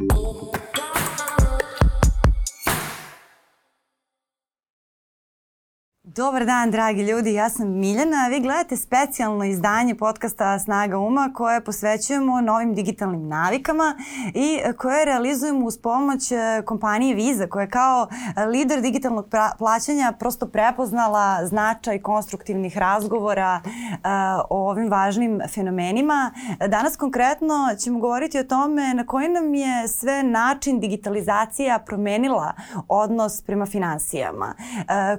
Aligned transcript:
Oh. 0.00 0.67
Dobar 6.18 6.44
dan, 6.44 6.70
dragi 6.70 7.02
ljudi, 7.02 7.34
ja 7.34 7.48
sam 7.48 7.68
Miljana. 7.68 8.28
Vi 8.30 8.40
gledate 8.40 8.76
specijalno 8.76 9.44
izdanje 9.44 9.94
podcasta 9.94 10.58
Snaga 10.58 10.98
uma 10.98 11.30
koje 11.34 11.64
posvećujemo 11.64 12.40
novim 12.40 12.74
digitalnim 12.74 13.28
navikama 13.28 13.94
i 14.34 14.58
koje 14.76 15.04
realizujemo 15.04 15.66
uz 15.66 15.78
pomoć 15.78 16.32
e, 16.32 16.62
kompanije 16.64 17.14
Visa 17.14 17.46
koja 17.46 17.62
je 17.62 17.70
kao 17.70 18.06
lider 18.52 18.80
digitalnog 18.80 19.26
plaćanja 19.58 20.12
prosto 20.18 20.46
prepoznala 20.46 21.46
značaj 21.46 21.98
konstruktivnih 21.98 22.78
razgovora 22.78 23.60
uh, 23.64 24.00
o 24.50 24.70
ovim 24.70 24.90
važnim 24.90 25.40
fenomenima. 25.54 26.30
Danas 26.68 26.96
konkretno 26.96 27.68
ćemo 27.78 27.98
govoriti 27.98 28.38
o 28.38 28.44
tome 28.44 28.94
na 28.94 29.06
koji 29.06 29.28
nam 29.28 29.54
je 29.54 29.88
sve 29.88 30.22
način 30.22 30.80
digitalizacija 30.80 31.78
promenila 31.78 32.52
odnos 32.88 33.42
prema 33.42 33.66
finansijama. 33.66 34.54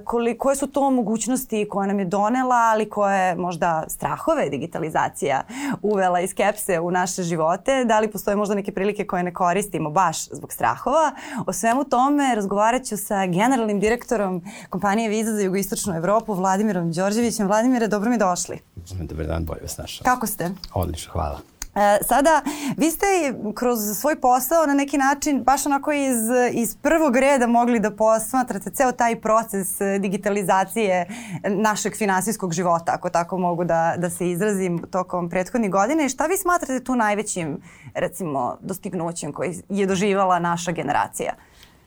Koliko, 0.04 0.42
koje 0.42 0.56
su 0.56 0.66
to 0.66 0.89
mogućnosti 0.90 1.68
koje 1.70 1.88
nam 1.88 1.98
je 1.98 2.04
donela, 2.04 2.56
ali 2.56 2.88
koje 2.88 3.34
možda 3.34 3.84
strahove 3.88 4.48
digitalizacija 4.48 5.42
uvela 5.82 6.20
i 6.20 6.28
skepse 6.28 6.80
u 6.80 6.90
naše 6.90 7.22
živote, 7.22 7.84
da 7.84 8.00
li 8.00 8.10
postoje 8.10 8.36
možda 8.36 8.54
neke 8.54 8.72
prilike 8.72 9.06
koje 9.06 9.22
ne 9.22 9.34
koristimo 9.34 9.90
baš 9.90 10.28
zbog 10.28 10.52
strahova. 10.52 11.12
O 11.46 11.52
svemu 11.52 11.84
tome 11.84 12.34
razgovarat 12.34 12.84
ću 12.84 12.96
sa 12.96 13.26
generalnim 13.26 13.80
direktorom 13.80 14.42
kompanije 14.70 15.08
Viza 15.08 15.32
za 15.32 15.40
jugoistočnu 15.40 15.96
Evropu, 15.96 16.34
Vladimirom 16.34 16.92
Đorđevićem. 16.92 17.46
Vladimire, 17.46 17.88
dobro 17.88 18.10
mi 18.10 18.18
došli. 18.18 18.58
Dobar 19.00 19.26
dan, 19.26 19.44
bolje 19.44 19.60
vas 19.62 19.78
našao. 19.78 20.04
Kako 20.04 20.26
ste? 20.26 20.50
Odlično, 20.74 21.12
hvala. 21.12 21.40
E, 21.74 21.98
sada, 22.04 22.42
vi 22.76 22.90
ste 22.90 23.06
kroz 23.54 23.78
svoj 24.00 24.20
posao 24.20 24.66
na 24.66 24.74
neki 24.74 24.98
način 24.98 25.42
baš 25.42 25.66
onako 25.66 25.92
iz, 25.92 26.16
iz 26.52 26.76
prvog 26.76 27.16
reda 27.16 27.46
mogli 27.46 27.80
da 27.80 27.90
posmatrate 27.90 28.70
ceo 28.70 28.92
taj 28.92 29.20
proces 29.20 29.80
e, 29.80 29.98
digitalizacije 29.98 31.06
našeg 31.44 31.96
finansijskog 31.96 32.52
života, 32.52 32.92
ako 32.94 33.10
tako 33.10 33.38
mogu 33.38 33.64
da, 33.64 33.94
da 33.98 34.10
se 34.10 34.30
izrazim 34.30 34.78
tokom 34.90 35.30
prethodnih 35.30 35.70
godina. 35.70 36.04
I 36.04 36.08
šta 36.08 36.26
vi 36.26 36.36
smatrate 36.36 36.84
tu 36.84 36.96
najvećim, 36.96 37.60
recimo, 37.94 38.58
dostignućem 38.60 39.32
koji 39.32 39.54
je 39.68 39.86
doživala 39.86 40.38
naša 40.38 40.72
generacija? 40.72 41.34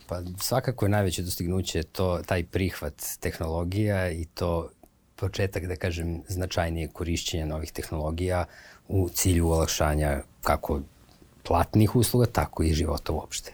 Pa 0.08 0.22
svakako 0.40 0.86
je 0.86 0.90
najveće 0.90 1.22
dostignuće 1.22 1.84
to 1.84 2.22
taj 2.26 2.44
prihvat 2.44 3.04
tehnologija 3.20 4.12
i 4.12 4.26
to 4.26 4.70
početak, 5.16 5.66
da 5.66 5.76
kažem, 5.76 6.22
značajnije 6.28 6.88
korišćenja 6.88 7.46
novih 7.46 7.72
tehnologija 7.72 8.46
u 8.88 9.10
cilju 9.10 9.50
olakšanja 9.50 10.22
kako 10.42 10.80
platnih 11.44 11.96
usluga, 11.96 12.26
tako 12.26 12.64
i 12.64 12.74
života 12.74 13.14
uopšte. 13.14 13.52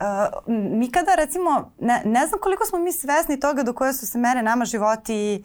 Uh, 0.00 0.54
mi 0.78 0.90
kada 0.90 1.14
recimo, 1.14 1.70
ne, 1.80 2.02
ne 2.04 2.26
znam 2.26 2.40
koliko 2.40 2.64
smo 2.64 2.78
mi 2.78 2.92
svesni 2.92 3.40
toga 3.40 3.62
do 3.62 3.72
koje 3.72 3.92
su 3.92 4.06
se 4.06 4.18
mere 4.18 4.42
nama 4.42 4.64
životi 4.64 5.42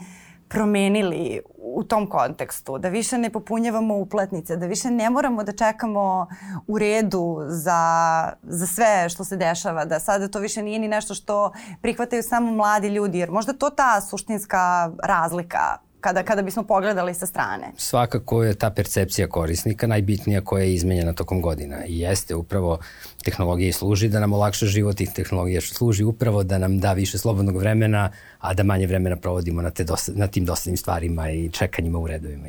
promenili 0.52 1.42
u 1.58 1.84
tom 1.84 2.10
kontekstu, 2.10 2.78
da 2.78 2.90
više 2.90 3.18
ne 3.18 3.30
popunjavamo 3.30 3.96
uplatnice, 3.96 4.58
da 4.58 4.66
više 4.66 4.92
ne 4.92 5.10
moramo 5.10 5.44
da 5.44 5.52
čekamo 5.52 6.28
u 6.68 6.78
redu 6.78 7.38
za, 7.48 8.34
za 8.44 8.68
sve 8.68 9.10
što 9.10 9.24
se 9.24 9.38
dešava, 9.38 9.86
da 9.86 10.00
sada 10.00 10.28
to 10.28 10.40
više 10.40 10.64
nije 10.64 10.80
ni 10.80 10.88
nešto 10.88 11.14
što 11.14 11.52
prihvataju 11.82 12.24
samo 12.24 12.52
mladi 12.52 12.88
ljudi, 12.88 13.18
jer 13.18 13.32
možda 13.32 13.54
to 13.54 13.70
ta 13.70 14.02
suštinska 14.02 14.92
razlika 15.04 15.78
kada, 16.02 16.24
kada 16.24 16.42
bismo 16.42 16.64
pogledali 16.64 17.14
sa 17.14 17.26
strane? 17.26 17.72
Svakako 17.78 18.44
je 18.44 18.54
ta 18.54 18.70
percepcija 18.70 19.28
korisnika 19.28 19.88
najbitnija 19.88 20.42
koja 20.42 20.64
je 20.64 20.74
izmenjena 20.74 21.14
tokom 21.14 21.42
godina 21.42 21.86
i 21.86 22.00
jeste 22.00 22.36
upravo 22.36 22.80
tehnologija 23.24 23.70
i 23.70 23.74
služi 23.74 24.10
da 24.10 24.20
nam 24.20 24.34
olakša 24.34 24.66
život 24.66 25.02
i 25.02 25.14
tehnologija 25.14 25.62
služi 25.62 26.04
upravo 26.04 26.44
da 26.44 26.58
nam 26.58 26.80
da 26.80 26.94
više 26.94 27.18
slobodnog 27.18 27.58
vremena, 27.58 28.12
a 28.40 28.54
da 28.54 28.64
manje 28.64 28.88
vremena 28.88 29.16
provodimo 29.16 29.62
na, 29.62 29.70
te 29.70 29.84
dosta, 29.84 30.12
na 30.16 30.28
tim 30.28 30.46
dosadnim 30.46 30.78
stvarima 30.78 31.32
i 31.32 31.50
čekanjima 31.50 32.00
u 32.00 32.08
redovima. 32.08 32.48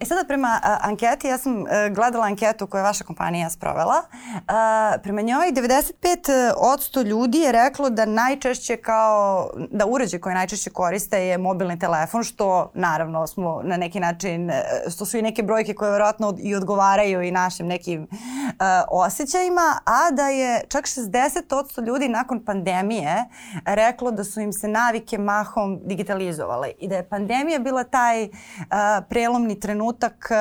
E 0.00 0.04
sada 0.04 0.24
prema 0.24 0.60
a, 0.62 0.78
anketi, 0.82 1.28
ja 1.28 1.38
sam 1.38 1.66
e, 1.66 1.90
gledala 1.90 2.26
anketu 2.26 2.66
koju 2.66 2.78
je 2.78 2.82
vaša 2.82 3.04
kompanija 3.04 3.50
sprovela. 3.50 4.02
A, 4.48 4.92
prema 5.02 5.20
njoj 5.20 5.52
95% 5.52 7.04
ljudi 7.04 7.38
je 7.38 7.52
reklo 7.52 7.90
da 7.90 8.04
najčešće 8.04 8.76
kao, 8.76 9.50
da 9.70 9.86
uređaj 9.86 10.20
koje 10.20 10.34
najčešće 10.34 10.70
koriste 10.70 11.26
je 11.26 11.38
mobilni 11.38 11.78
telefon, 11.78 12.24
što 12.24 12.70
naravno 12.74 13.26
smo 13.26 13.60
na 13.64 13.76
neki 13.76 14.00
način, 14.00 14.50
e, 14.50 14.62
što 14.90 15.06
su 15.06 15.18
i 15.18 15.22
neke 15.22 15.42
brojke 15.42 15.74
koje 15.74 15.90
verovatno 15.90 16.34
i 16.38 16.54
odgovaraju 16.54 17.22
i 17.22 17.30
našim 17.30 17.66
nekim 17.66 18.08
a, 18.58 18.84
osjećajima, 18.90 19.78
a 19.84 20.10
da 20.10 20.28
je 20.28 20.60
čak 20.68 20.84
60% 20.84 21.86
ljudi 21.86 22.08
nakon 22.08 22.44
pandemije 22.44 23.24
reklo 23.64 24.10
da 24.10 24.24
su 24.24 24.40
im 24.40 24.52
se 24.52 24.68
navike 24.68 25.18
mahom 25.18 25.80
digitalizovale 25.84 26.70
i 26.78 26.88
da 26.88 26.96
je 26.96 27.08
pandemija 27.08 27.58
bila 27.58 27.84
taj 27.84 28.28
a, 28.70 29.00
prelomni 29.08 29.60
trenutak 29.60 29.75
trenutak 29.76 30.28
e, 30.30 30.34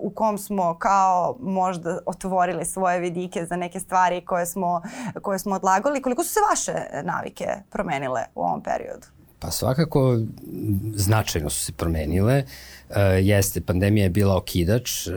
u 0.00 0.10
kom 0.10 0.38
smo 0.38 0.78
kao 0.78 1.36
možda 1.40 1.98
otvorili 2.06 2.64
svoje 2.64 3.00
vidike 3.00 3.46
za 3.46 3.56
neke 3.56 3.80
stvari 3.80 4.20
koje 4.20 4.46
smo, 4.46 4.82
koje 5.22 5.38
smo 5.38 5.54
odlagali. 5.54 6.02
Koliko 6.02 6.24
su 6.24 6.30
se 6.32 6.40
vaše 6.50 7.02
navike 7.04 7.46
promenile 7.70 8.20
u 8.34 8.42
ovom 8.42 8.62
periodu? 8.62 9.06
Pa 9.38 9.50
svakako 9.50 10.18
značajno 10.94 11.50
su 11.50 11.64
se 11.64 11.72
promenile. 11.72 12.44
E, 12.90 13.00
jeste, 13.22 13.60
pandemija 13.60 14.04
je 14.04 14.10
bila 14.10 14.36
okidač, 14.36 15.06
e, 15.06 15.10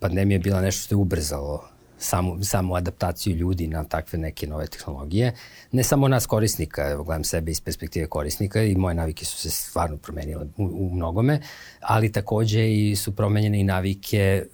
pandemija 0.00 0.34
je 0.34 0.40
bila 0.40 0.60
nešto 0.60 0.84
što 0.84 0.94
je 0.94 0.96
ubrzalo 0.96 1.64
samu, 1.98 2.44
samu 2.44 2.74
adaptaciju 2.74 3.36
ljudi 3.36 3.66
na 3.66 3.84
takve 3.84 4.18
neke 4.18 4.46
nove 4.46 4.66
tehnologije. 4.66 5.32
Ne 5.72 5.82
samo 5.82 6.08
nas 6.08 6.26
korisnika, 6.26 6.90
evo 6.90 7.04
gledam 7.04 7.24
sebe 7.24 7.50
iz 7.50 7.60
perspektive 7.60 8.06
korisnika 8.06 8.62
i 8.62 8.74
moje 8.74 8.94
navike 8.94 9.24
su 9.24 9.36
se 9.36 9.50
stvarno 9.50 9.96
promenile 9.96 10.44
u, 10.56 10.64
u 10.64 10.90
mnogome, 10.94 11.40
ali 11.80 12.12
takođe 12.12 12.72
i 12.72 12.96
su 12.96 13.16
promenjene 13.16 13.60
i 13.60 13.64
navike 13.64 14.44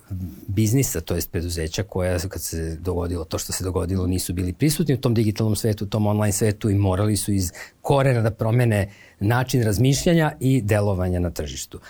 biznisa, 0.47 1.01
to 1.01 1.15
jest 1.15 1.31
preduzeća 1.31 1.83
koja 1.83 2.19
kad 2.19 2.43
se 2.43 2.77
dogodilo 2.81 3.25
to 3.25 3.39
što 3.39 3.53
se 3.53 3.65
dogodilo 3.65 4.07
nisu 4.07 4.33
bili 4.33 4.53
prisutni 4.53 4.95
u 4.95 5.01
tom 5.01 5.15
digitalnom 5.15 5.57
svetu, 5.57 5.85
u 5.85 5.89
tom 5.89 6.07
online 6.07 6.33
svetu 6.33 6.71
i 6.71 6.75
morali 6.75 7.17
su 7.17 7.33
iz 7.33 7.53
korena 7.83 8.21
da 8.21 8.31
promene 8.31 8.91
način 9.21 9.63
razmišljanja 9.63 10.33
i 10.41 10.63
delovanja 10.63 11.21
na 11.21 11.31
tržištu. 11.31 11.81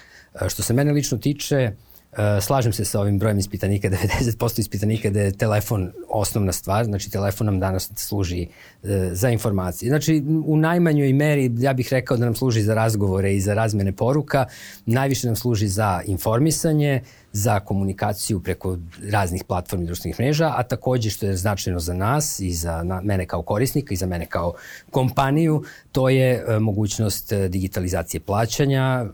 E, 0.40 0.48
što 0.48 0.62
se 0.62 0.74
mene 0.74 0.92
lično 0.92 1.18
tiče, 1.18 1.72
Uh, 1.72 1.93
slažem 2.40 2.72
se 2.72 2.84
sa 2.84 3.00
ovim 3.00 3.18
brojem 3.18 3.38
ispitanika, 3.38 3.90
90% 4.20 4.60
ispitanika 4.60 5.10
da 5.10 5.20
je 5.20 5.32
telefon 5.32 5.92
osnovna 6.08 6.52
stvar, 6.52 6.84
znači 6.84 7.10
telefon 7.10 7.46
nam 7.46 7.60
danas 7.60 7.90
služi 7.96 8.46
uh, 8.82 8.90
za 9.12 9.30
informacije. 9.30 9.88
Znači 9.88 10.22
u 10.46 10.56
najmanjoj 10.56 11.12
meri 11.12 11.50
ja 11.58 11.72
bih 11.72 11.88
rekao 11.90 12.16
da 12.16 12.24
nam 12.24 12.34
služi 12.34 12.62
za 12.62 12.74
razgovore 12.74 13.34
i 13.34 13.40
za 13.40 13.54
razmene 13.54 13.92
poruka, 13.92 14.44
najviše 14.86 15.26
nam 15.26 15.36
služi 15.36 15.68
za 15.68 16.02
informisanje, 16.06 17.02
za 17.34 17.60
komunikaciju 17.60 18.40
preko 18.40 18.78
raznih 19.10 19.44
platformi 19.44 19.86
društvenih 19.86 20.20
mreža, 20.20 20.52
a 20.56 20.62
takođe 20.62 21.10
što 21.10 21.26
je 21.26 21.36
značajno 21.36 21.80
za 21.80 21.94
nas 21.94 22.40
i 22.40 22.52
za 22.52 22.82
na, 22.82 23.00
mene 23.00 23.26
kao 23.26 23.42
korisnika 23.42 23.94
i 23.94 23.96
za 23.96 24.06
mene 24.06 24.26
kao 24.26 24.52
kompaniju, 24.90 25.62
to 25.92 26.08
je 26.08 26.44
e, 26.48 26.58
mogućnost 26.58 27.32
e, 27.32 27.48
digitalizacije 27.48 28.20
plaćanja, 28.20 29.06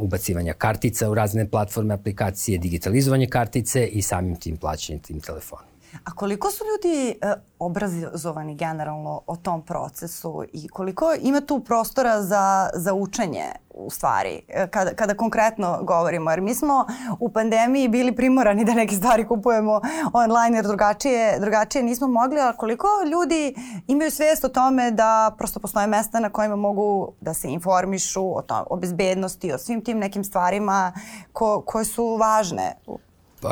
ubacivanja 0.00 0.52
kartica 0.52 1.10
u 1.10 1.14
razne 1.14 1.48
platforme, 1.48 1.94
aplikacije, 1.94 2.58
digitalizovanje 2.58 3.26
kartice 3.26 3.86
i 3.86 4.02
samim 4.02 4.36
tim 4.36 4.56
plaćanje 4.56 4.98
tim 4.98 5.20
telefonom. 5.20 5.75
A 6.04 6.14
koliko 6.14 6.50
su 6.50 6.64
ljudi 6.64 7.18
e, 7.20 7.34
obrazovani 7.58 8.54
generalno 8.54 9.22
o 9.26 9.36
tom 9.36 9.62
procesu 9.62 10.44
i 10.52 10.68
koliko 10.68 11.14
ima 11.20 11.40
tu 11.40 11.60
prostora 11.60 12.22
za, 12.22 12.70
za 12.74 12.94
učenje 12.94 13.44
u 13.74 13.90
stvari, 13.90 14.42
e, 14.48 14.66
kada, 14.66 14.94
kada 14.94 15.14
konkretno 15.14 15.78
govorimo, 15.82 16.30
jer 16.30 16.40
mi 16.40 16.54
smo 16.54 16.86
u 17.20 17.28
pandemiji 17.28 17.88
bili 17.88 18.16
primorani 18.16 18.64
da 18.64 18.74
neke 18.74 18.94
stvari 18.94 19.26
kupujemo 19.26 19.80
online 20.12 20.58
jer 20.58 20.64
drugačije, 20.66 21.38
drugačije 21.40 21.82
nismo 21.82 22.08
mogli, 22.08 22.40
ali 22.40 22.56
koliko 22.56 22.86
ljudi 23.12 23.54
imaju 23.86 24.10
svijest 24.10 24.44
o 24.44 24.48
tome 24.48 24.90
da 24.90 25.34
prosto 25.38 25.60
postoje 25.60 25.86
mesta 25.86 26.20
na 26.20 26.30
kojima 26.30 26.56
mogu 26.56 27.12
da 27.20 27.34
se 27.34 27.48
informišu 27.48 28.36
o, 28.38 28.42
tom, 28.42 28.64
o 28.70 28.76
bezbednosti, 28.76 29.52
o 29.52 29.58
svim 29.58 29.84
tim 29.84 29.98
nekim 29.98 30.24
stvarima 30.24 30.92
ko, 31.32 31.62
koje 31.66 31.84
su 31.84 32.16
važne 32.16 32.76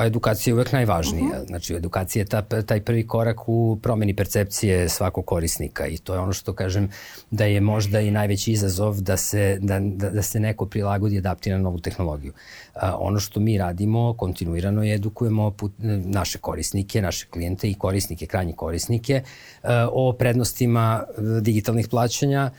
edukacija 0.03 0.51
je 0.51 0.55
uvek 0.55 0.73
najvažnija. 0.73 1.25
Uh 1.25 1.31
mhm. 1.31 1.43
-huh. 1.43 1.47
Znači, 1.47 1.75
edukacija 1.75 2.21
je 2.21 2.27
ta, 2.27 2.43
taj 2.63 2.81
prvi 2.81 3.07
korak 3.07 3.49
u 3.49 3.79
promeni 3.83 4.17
percepcije 4.17 4.89
svakog 4.89 5.27
korisnika 5.27 5.87
i 5.87 5.99
to 5.99 6.15
je 6.15 6.21
ono 6.21 6.33
što 6.33 6.53
kažem 6.53 6.91
da 7.31 7.45
je 7.45 7.61
možda 7.61 8.01
i 8.01 8.11
najveći 8.11 8.53
izazov 8.53 9.01
da 9.01 9.17
se, 9.17 9.59
da, 9.61 9.81
da, 9.81 10.11
da 10.11 10.23
se 10.23 10.41
neko 10.41 10.67
prilagodi 10.67 11.15
i 11.15 11.19
adaptira 11.19 11.57
na 11.57 11.63
novu 11.63 11.79
tehnologiju. 11.79 12.33
A, 12.75 12.97
ono 12.99 13.21
što 13.21 13.41
mi 13.41 13.59
radimo 13.59 14.15
kontinuirano 14.17 14.83
je 14.83 14.95
edukujemo 14.95 15.51
put, 15.51 15.73
naše 16.05 16.39
korisnike, 16.39 17.03
naše 17.03 17.27
klijente 17.31 17.71
i 17.71 17.75
korisnike, 17.75 18.27
krajnje 18.27 18.53
korisnike 18.53 19.23
a, 19.63 19.89
o 19.93 20.13
prednostima 20.13 21.05
digitalnih 21.41 21.89
plaćanja, 21.89 22.51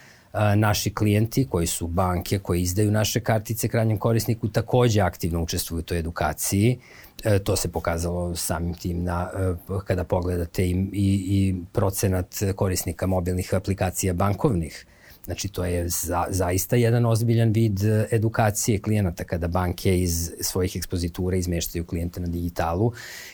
naši 0.55 0.93
klijenti 0.93 1.47
koji 1.49 1.67
su 1.67 1.87
banke 1.87 2.39
koji 2.39 2.61
izdaju 2.61 2.91
naše 2.91 3.19
kartice 3.19 3.67
krajnjem 3.67 3.97
korisniku 3.97 4.47
takođe 4.47 5.01
aktivno 5.01 5.41
učestvuju 5.41 5.79
u 5.79 5.83
toj 5.83 5.99
edukaciji. 5.99 6.79
E, 7.23 7.39
to 7.39 7.55
se 7.55 7.71
pokazalo 7.71 8.35
samim 8.35 8.73
tim 8.73 9.03
na, 9.03 9.29
e, 9.35 9.53
kada 9.85 10.03
pogledate 10.03 10.65
i, 10.65 10.71
i, 10.71 11.23
i 11.27 11.55
procenat 11.71 12.35
korisnika 12.55 13.07
mobilnih 13.07 13.53
aplikacija 13.53 14.13
bankovnih. 14.13 14.85
Znači, 15.25 15.47
to 15.47 15.65
je 15.65 15.89
za, 15.89 16.25
zaista 16.29 16.75
jedan 16.75 17.05
ozbiljan 17.05 17.51
vid 17.51 17.79
edukacije 18.11 18.81
klijenata 18.81 19.23
kada 19.23 19.47
banke 19.47 20.01
iz 20.01 20.31
svojih 20.41 20.75
ekspozitura 20.75 21.37
izmeštaju 21.37 21.85
klijente 21.85 22.19
na 22.19 22.27
digitalu 22.27 22.91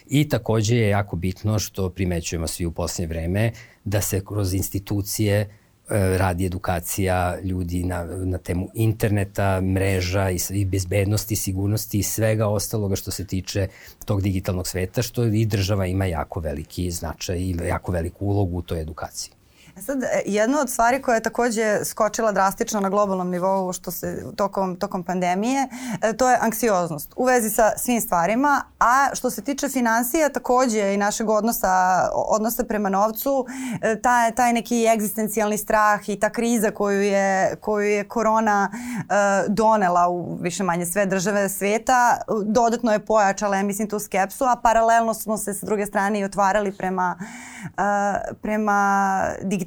i 0.07 0.29
takođe 0.29 0.75
je 0.75 0.89
jako 0.89 1.15
bitno 1.15 1.59
što 1.59 1.89
primećujemo 1.89 2.47
svi 2.47 2.65
u 2.65 2.71
poslednje 2.71 3.07
vreme 3.07 3.51
da 3.83 4.01
se 4.01 4.25
kroz 4.25 4.53
institucije 4.53 5.39
E, 5.41 5.60
radi 5.91 6.45
edukacija 6.45 7.37
ljudi 7.43 7.83
na, 7.83 8.03
na 8.05 8.37
temu 8.37 8.69
interneta, 8.73 9.61
mreža 9.61 10.29
i, 10.29 10.37
i 10.49 10.65
bezbednosti, 10.65 11.35
sigurnosti 11.35 11.99
i 11.99 12.03
svega 12.03 12.47
ostaloga 12.47 12.95
što 12.95 13.11
se 13.11 13.27
tiče 13.27 13.67
tog 14.05 14.21
digitalnog 14.21 14.67
sveta, 14.67 15.01
što 15.01 15.23
i 15.23 15.45
država 15.45 15.85
ima 15.85 16.05
jako 16.05 16.39
veliki 16.39 16.91
značaj 16.91 17.37
i 17.37 17.55
jako 17.67 17.91
veliku 17.91 18.25
ulogu 18.25 18.57
u 18.57 18.61
toj 18.61 18.81
edukaciji. 18.81 19.40
E 19.77 19.81
sad, 19.81 20.03
e, 20.03 20.07
jedna 20.25 20.61
od 20.61 20.69
stvari 20.69 21.01
koja 21.01 21.15
je 21.15 21.23
takođe 21.23 21.85
skočila 21.85 22.31
drastično 22.31 22.79
na 22.79 22.89
globalnom 22.89 23.29
nivou 23.29 23.73
što 23.73 23.91
se 23.91 24.23
tokom, 24.35 24.75
tokom 24.75 25.03
pandemije, 25.03 25.67
e, 26.01 26.13
to 26.13 26.29
je 26.29 26.37
anksioznost 26.41 27.13
u 27.15 27.23
vezi 27.23 27.49
sa 27.49 27.71
svim 27.77 28.01
stvarima, 28.01 28.61
a 28.79 29.07
što 29.13 29.29
se 29.29 29.41
tiče 29.41 29.69
financija 29.69 30.29
takođe 30.29 30.93
i 30.93 30.97
našeg 30.97 31.29
odnosa, 31.29 32.07
odnosa 32.13 32.63
prema 32.63 32.89
novcu, 32.89 33.45
taj, 34.01 34.31
taj 34.31 34.53
neki 34.53 34.85
egzistencijalni 34.93 35.57
strah 35.57 36.09
i 36.09 36.19
ta 36.19 36.29
kriza 36.29 36.71
koju 36.71 37.01
je, 37.01 37.55
koju 37.61 37.89
je 37.89 38.03
korona 38.03 38.71
donela 39.47 40.09
u 40.09 40.37
više 40.41 40.63
manje 40.63 40.85
sve 40.85 41.05
države 41.05 41.49
sveta, 41.49 42.17
dodatno 42.45 42.91
je 42.91 43.05
pojačala, 43.05 43.57
ja 43.57 43.63
mislim, 43.63 43.89
tu 43.89 43.99
skepsu, 43.99 44.43
a 44.45 44.55
paralelno 44.63 45.13
smo 45.13 45.37
se 45.37 45.53
sa 45.53 45.65
druge 45.65 45.85
strane 45.85 46.19
i 46.19 46.23
otvarali 46.23 46.71
prema, 46.71 47.15
prema 48.41 49.21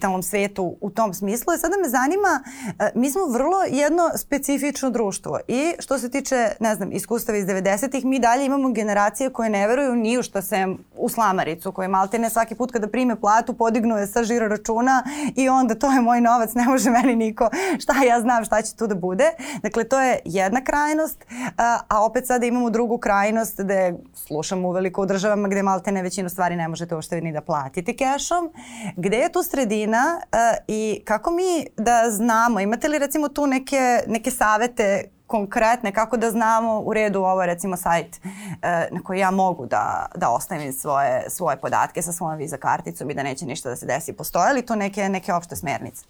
digitalnom 0.05 0.23
svetu 0.23 0.77
u 0.81 0.91
tom 0.91 1.15
smislu. 1.15 1.55
I 1.55 1.59
sada 1.59 1.75
me 1.83 1.89
zanima, 1.89 2.43
e, 2.79 2.91
mi 2.95 3.11
smo 3.11 3.27
vrlo 3.27 3.63
jedno 3.71 4.11
specifično 4.17 4.91
društvo 4.91 5.39
i 5.49 5.73
što 5.79 5.99
se 5.99 6.11
tiče, 6.11 6.49
ne 6.61 6.75
znam, 6.75 6.93
iskustava 6.93 7.39
iz 7.39 7.47
90-ih, 7.47 8.05
mi 8.05 8.19
dalje 8.19 8.45
imamo 8.45 8.69
generacije 8.69 9.31
koje 9.31 9.51
ne 9.51 9.67
veruju 9.67 9.95
ni 9.95 10.19
u 10.19 10.23
što 10.23 10.43
se 10.43 10.67
u 10.97 11.09
slamaricu, 11.09 11.73
koje 11.73 11.89
maltene 11.89 12.31
svaki 12.31 12.55
put 12.55 12.73
kada 12.73 12.89
prime 12.89 13.17
platu 13.21 13.53
podignu 13.53 13.97
je 13.97 14.07
sa 14.07 14.23
žiro 14.23 14.49
računa 14.49 15.05
i 15.37 15.49
onda 15.49 15.75
to 15.75 15.93
je 15.93 16.01
moj 16.01 16.21
novac, 16.21 16.55
ne 16.55 16.65
može 16.65 16.91
meni 16.91 17.17
niko, 17.17 17.51
šta 17.79 18.03
ja 18.03 18.21
znam 18.21 18.45
šta 18.45 18.63
će 18.63 18.77
tu 18.77 18.87
da 18.87 18.95
bude. 18.95 19.31
Dakle, 19.63 19.85
to 19.85 20.01
je 20.01 20.19
jedna 20.25 20.61
krajnost, 20.65 21.25
a, 21.57 21.79
a 21.89 22.05
opet 22.05 22.27
sada 22.27 22.47
imamo 22.47 22.71
drugu 22.71 22.99
krajnost 22.99 23.61
gde 23.61 23.95
slušamo 24.15 24.69
uveliko 24.69 25.03
u 25.03 25.07
državama 25.07 25.49
gde 25.49 25.63
maltene 25.63 26.03
većinu 26.03 26.29
stvari 26.29 26.57
ne 26.57 26.69
možete 26.69 26.95
uopšte 26.95 27.21
ni 27.21 27.33
da 27.33 27.41
platite 27.41 27.97
kešom. 27.97 28.51
Gde 28.97 29.17
je 29.17 29.33
tu 29.33 29.43
sredina 29.43 29.84
sredina 29.85 30.21
uh, 30.33 30.65
i 30.69 31.01
kako 31.05 31.31
mi 31.31 31.67
da 31.77 32.11
znamo, 32.11 32.61
imate 32.61 32.89
li 32.89 32.99
recimo 32.99 33.29
tu 33.29 33.47
neke, 33.47 34.03
neke 34.07 34.31
savete 34.31 35.05
konkretne 35.27 35.93
kako 35.93 36.17
da 36.17 36.31
znamo 36.31 36.81
u 36.81 36.93
redu 36.93 37.19
ovo 37.19 37.41
je 37.41 37.47
recimo 37.47 37.77
sajt 37.77 38.21
uh, 38.25 38.61
na 38.91 39.01
koji 39.05 39.19
ja 39.19 39.31
mogu 39.31 39.67
da, 39.67 40.07
da 40.17 40.31
ostavim 40.31 40.73
svoje, 40.73 41.25
svoje 41.29 41.57
podatke 41.57 42.03
sa 42.03 42.13
svojom 42.13 42.39
viza 42.39 42.57
karticom 42.57 43.11
i 43.11 43.15
da 43.15 43.23
neće 43.23 43.47
ništa 43.47 43.69
da 43.69 43.77
se 43.77 43.87
desi. 43.87 44.13
Postoje 44.13 44.53
li 44.53 44.67
tu 44.67 44.77
neke, 44.77 45.09
neke 45.09 45.33
opšte 45.33 45.57
smernice? 45.57 46.05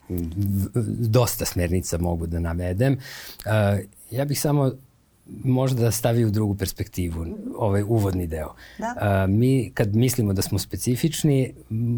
Dosta 1.08 1.44
smernica 1.44 1.98
mogu 1.98 2.26
da 2.26 2.38
navedem. 2.38 2.92
Uh, 2.92 3.78
ja 4.10 4.24
bih 4.24 4.40
samo 4.40 4.70
možda 5.26 5.80
da 5.82 5.90
stavi 5.90 6.24
u 6.24 6.30
drugu 6.30 6.54
perspektivu 6.54 7.26
ovaj 7.56 7.82
uvodni 7.82 8.26
deo. 8.26 8.54
Da. 8.78 8.94
A, 9.00 9.26
mi 9.26 9.70
kad 9.74 9.96
mislimo 9.96 10.32
da 10.32 10.42
smo 10.42 10.58
specifični, 10.58 11.54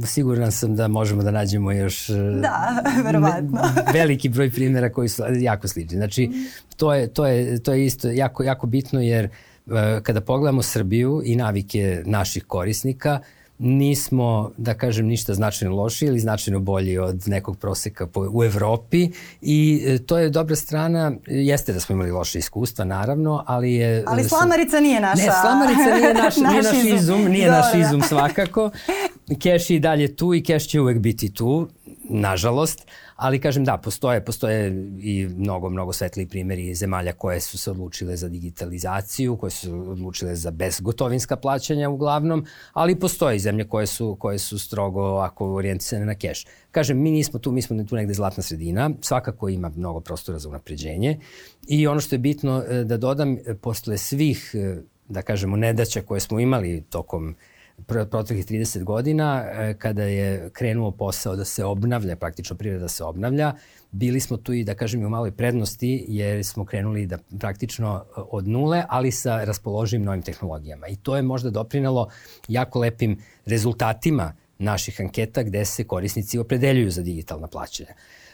siguran 0.07 0.53
sam 0.53 0.77
da 0.77 0.89
možemo 0.89 1.23
da 1.23 1.31
nađemo 1.31 1.73
još 1.73 2.09
da, 2.43 2.83
verovatno. 3.05 3.61
veliki 3.93 4.29
broj 4.29 4.51
primjera 4.51 4.93
koji 4.93 5.09
su 5.09 5.23
jako 5.41 5.69
slični. 5.69 5.97
Znači, 5.97 6.31
to 6.77 6.95
je, 6.95 7.09
to 7.09 7.27
je, 7.27 7.63
to 7.63 7.73
je 7.73 7.87
isto 7.87 8.11
jako, 8.11 8.43
jako 8.43 8.67
bitno 8.67 9.01
jer 9.01 9.29
kada 10.03 10.21
pogledamo 10.21 10.63
Srbiju 10.63 11.23
i 11.25 11.37
navike 11.37 12.03
naših 12.07 12.45
korisnika, 12.45 13.21
nismo, 13.59 14.51
da 14.57 14.75
kažem, 14.75 15.07
ništa 15.07 15.35
značajno 15.35 15.77
loši 15.77 16.07
ili 16.07 16.21
značajno 16.21 16.61
bolji 16.61 16.99
od 16.99 17.23
nekog 17.27 17.59
proseka 17.59 18.07
po, 18.07 18.29
u 18.33 18.45
Evropi. 18.45 19.11
I 19.41 19.83
e, 19.87 19.99
to 19.99 20.19
je 20.19 20.31
dobra 20.31 20.57
strana, 20.57 21.13
jeste 21.27 21.73
da 21.73 21.81
smo 21.81 21.93
imali 21.93 22.11
loše 22.11 22.39
iskustva, 22.39 22.85
naravno, 22.85 23.45
ali 23.47 23.73
je... 23.73 24.05
Ali 24.07 24.25
slamarica 24.25 24.81
nije 24.81 25.01
naša... 25.01 25.23
Ne, 25.23 25.33
slamarica 25.43 25.97
nije 25.97 26.15
naš, 26.15 26.37
naš, 26.37 26.51
nije 26.51 26.63
naš 26.63 27.01
izum, 27.01 27.25
nije 27.25 27.47
Dobre. 27.47 27.61
naš 27.61 27.75
izum 27.87 28.03
svakako. 28.03 28.71
Keš 29.41 29.71
je 29.71 29.77
i 29.77 29.81
dalje 29.81 30.17
tu 30.17 30.35
i 30.35 30.43
keš 30.43 30.69
će 30.69 30.81
uvek 30.81 30.99
biti 30.99 31.35
tu, 31.35 31.69
nažalost, 32.09 32.87
ali 33.17 33.41
kažem 33.41 33.65
da, 33.65 33.77
postoje, 33.77 34.25
postoje 34.25 34.89
i 34.99 35.29
mnogo, 35.37 35.71
mnogo 35.71 35.93
svetliji 35.93 36.27
primjeri 36.27 36.75
zemalja 36.75 37.13
koje 37.13 37.41
su 37.41 37.59
se 37.59 37.71
odlučile 37.71 38.17
za 38.17 38.29
digitalizaciju, 38.29 39.37
koje 39.37 39.51
su 39.51 39.91
odlučile 39.91 40.35
za 40.35 40.51
bezgotovinska 40.51 41.37
plaćanja 41.37 41.89
uglavnom, 41.89 42.47
ali 42.73 43.01
postoje 43.01 43.37
i 43.37 43.39
zemlje 43.39 43.69
koje 43.69 43.87
su, 43.87 44.17
koje 44.21 44.39
su 44.39 44.59
strogo 44.59 45.17
ako 45.17 45.55
orijentisane 45.55 46.07
na 46.07 46.15
keš. 46.15 46.47
Kažem, 46.71 47.03
mi 47.03 47.11
nismo 47.11 47.39
tu, 47.39 47.53
mi 47.53 47.63
smo 47.63 47.85
tu 47.85 47.97
negde 47.97 48.15
zlatna 48.15 48.43
sredina, 48.43 48.91
svakako 49.01 49.49
ima 49.49 49.71
mnogo 49.77 50.01
prostora 50.01 50.39
za 50.39 50.49
unapređenje 50.49 51.19
i 51.69 51.87
ono 51.87 52.01
što 52.01 52.15
je 52.15 52.19
bitno 52.19 52.63
e, 52.69 52.85
da 52.85 52.97
dodam, 52.97 53.37
e, 53.47 53.55
posle 53.55 53.99
svih, 53.99 54.51
e, 54.55 54.77
da 55.09 55.23
kažemo, 55.23 55.57
nedaća 55.57 56.03
koje 56.03 56.21
smo 56.21 56.41
imali 56.41 56.85
tokom 56.91 57.37
proteklih 57.87 58.47
30 58.47 58.85
godina, 58.85 59.45
e, 59.45 59.75
kada 59.79 60.03
je 60.03 60.51
krenuo 60.53 60.91
posao 60.91 61.37
da 61.37 61.45
se 61.45 61.65
obnavlja, 61.65 62.17
praktično 62.17 62.57
priroda 62.57 62.81
da 62.81 62.89
se 62.89 63.05
obnavlja, 63.05 63.53
bili 63.91 64.21
smo 64.21 64.37
tu 64.37 64.53
i 64.53 64.65
da 64.65 64.75
kažem 64.75 65.05
u 65.05 65.09
maloj 65.09 65.33
prednosti 65.33 66.05
jer 66.09 66.45
smo 66.45 66.65
krenuli 66.65 67.07
da 67.07 67.19
praktično 67.39 68.05
e, 68.05 68.21
od 68.31 68.49
nule, 68.49 68.85
ali 68.89 69.11
sa 69.13 69.45
raspoloživim 69.45 70.05
novim 70.05 70.23
tehnologijama. 70.23 70.89
I 70.89 70.97
to 70.97 71.17
je 71.17 71.23
možda 71.23 71.51
doprinalo 71.51 72.09
jako 72.49 72.79
lepim 72.79 73.19
rezultatima 73.47 74.33
naših 74.59 75.01
anketa 75.01 75.43
gde 75.43 75.65
se 75.65 75.85
korisnici 75.85 76.39
opredeljuju 76.39 76.91
za 76.91 77.03
digitalna 77.03 77.47
plaćanja. 77.47 77.91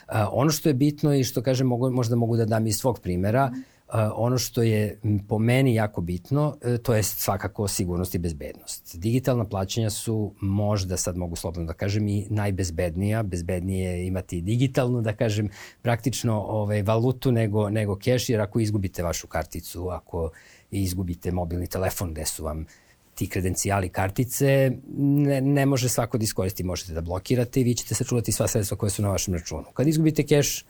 Uh, 0.07 0.15
ono 0.31 0.49
što 0.49 0.69
je 0.69 0.73
bitno 0.73 1.13
i 1.13 1.23
što 1.23 1.41
kažem 1.41 1.67
mogu, 1.67 1.91
možda 1.91 2.15
mogu 2.15 2.37
da 2.37 2.45
dam 2.45 2.67
iz 2.67 2.77
svog 2.77 2.99
primera, 2.99 3.47
mm 3.47 3.72
ono 4.15 4.37
što 4.37 4.63
je 4.63 4.99
po 5.29 5.39
meni 5.39 5.73
jako 5.75 6.01
bitno, 6.01 6.57
e, 6.61 6.77
to 6.77 6.95
je 6.95 7.03
svakako 7.03 7.67
sigurnost 7.67 8.15
i 8.15 8.17
bezbednost. 8.17 8.95
Digitalna 8.97 9.45
plaćanja 9.45 9.89
su 9.89 10.33
možda, 10.41 10.97
sad 10.97 11.17
mogu 11.17 11.35
slobodno 11.35 11.65
da 11.65 11.73
kažem, 11.73 12.07
i 12.07 12.27
najbezbednija. 12.29 13.23
Bezbednije 13.23 13.91
je 13.91 14.07
imati 14.07 14.41
digitalnu, 14.41 15.01
da 15.01 15.13
kažem, 15.13 15.49
praktično 15.81 16.41
ovaj, 16.41 16.81
valutu 16.81 17.31
nego, 17.31 17.69
nego 17.69 17.95
keš, 17.95 18.29
jer 18.29 18.41
ako 18.41 18.59
izgubite 18.59 19.03
vašu 19.03 19.27
karticu, 19.27 19.89
ako 19.89 20.29
izgubite 20.71 21.31
mobilni 21.31 21.67
telefon 21.67 22.13
gde 22.13 22.25
su 22.25 22.43
vam 22.43 22.65
ti 23.15 23.27
kredencijali 23.27 23.89
kartice, 23.89 24.71
ne, 24.97 25.41
ne 25.41 25.65
može 25.65 25.89
svako 25.89 26.17
da 26.17 26.23
iskoristi, 26.23 26.63
možete 26.63 26.93
da 26.93 27.01
blokirate 27.01 27.61
i 27.61 27.63
vi 27.63 27.73
ćete 27.75 27.95
sačuvati 27.95 28.31
sva 28.31 28.47
sredstva 28.47 28.77
koje 28.77 28.89
su 28.89 29.01
na 29.01 29.09
vašem 29.09 29.33
računu. 29.33 29.65
Kad 29.73 29.87
izgubite 29.87 30.23
keš, 30.23 30.65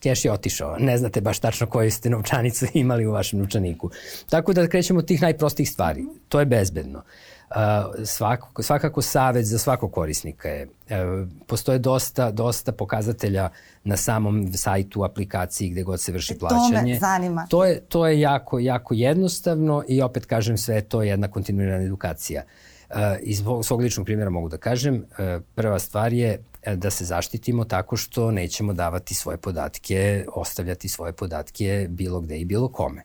keš 0.00 0.24
je 0.24 0.32
otišao. 0.32 0.76
Ne 0.78 0.98
znate 0.98 1.20
baš 1.20 1.38
tačno 1.38 1.66
koju 1.66 1.90
ste 1.90 2.10
novčanicu 2.10 2.66
imali 2.74 3.06
u 3.06 3.12
vašem 3.12 3.38
novčaniku. 3.38 3.90
Tako 4.30 4.52
da 4.52 4.68
krećemo 4.68 4.98
od 4.98 5.06
tih 5.06 5.22
najprostih 5.22 5.70
stvari. 5.70 6.04
To 6.28 6.40
je 6.40 6.46
bezbedno. 6.46 7.02
Uh, 7.50 7.56
svakako, 8.04 8.62
svakako 8.62 9.02
savet 9.02 9.44
za 9.44 9.58
svakog 9.58 9.92
korisnika 9.92 10.48
je. 10.48 10.66
Uh, 10.66 11.28
postoje 11.46 11.78
dosta, 11.78 12.30
dosta 12.30 12.72
pokazatelja 12.72 13.48
na 13.84 13.96
samom 13.96 14.52
sajtu, 14.52 15.04
aplikaciji 15.04 15.70
gde 15.70 15.82
god 15.82 16.00
se 16.00 16.12
vrši 16.12 16.38
plaćanje. 16.38 16.80
To 16.80 16.82
me 16.82 16.98
zanima. 16.98 17.46
To 17.50 17.64
je, 17.64 17.80
to 17.80 18.06
je 18.06 18.20
jako, 18.20 18.58
jako 18.58 18.94
jednostavno 18.94 19.84
i 19.88 20.02
opet 20.02 20.26
kažem 20.26 20.58
sve 20.58 20.80
to 20.80 21.02
je 21.02 21.08
jedna 21.08 21.28
kontinuirana 21.28 21.84
edukacija. 21.84 22.42
Uh, 22.90 22.96
iz 23.20 23.42
svog 23.62 23.80
ličnog 23.80 24.06
primjera 24.06 24.30
mogu 24.30 24.48
da 24.48 24.56
kažem, 24.56 24.94
uh, 24.94 25.42
prva 25.54 25.78
stvar 25.78 26.12
je 26.12 26.38
da 26.74 26.90
se 26.90 27.04
zaštitimo 27.04 27.64
tako 27.64 27.96
što 27.96 28.30
nećemo 28.30 28.72
davati 28.72 29.14
svoje 29.14 29.38
podatke, 29.38 30.24
ostavljati 30.34 30.88
svoje 30.88 31.12
podatke 31.12 31.86
bilo 31.90 32.20
gde 32.20 32.38
i 32.38 32.44
bilo 32.44 32.68
kome. 32.68 33.02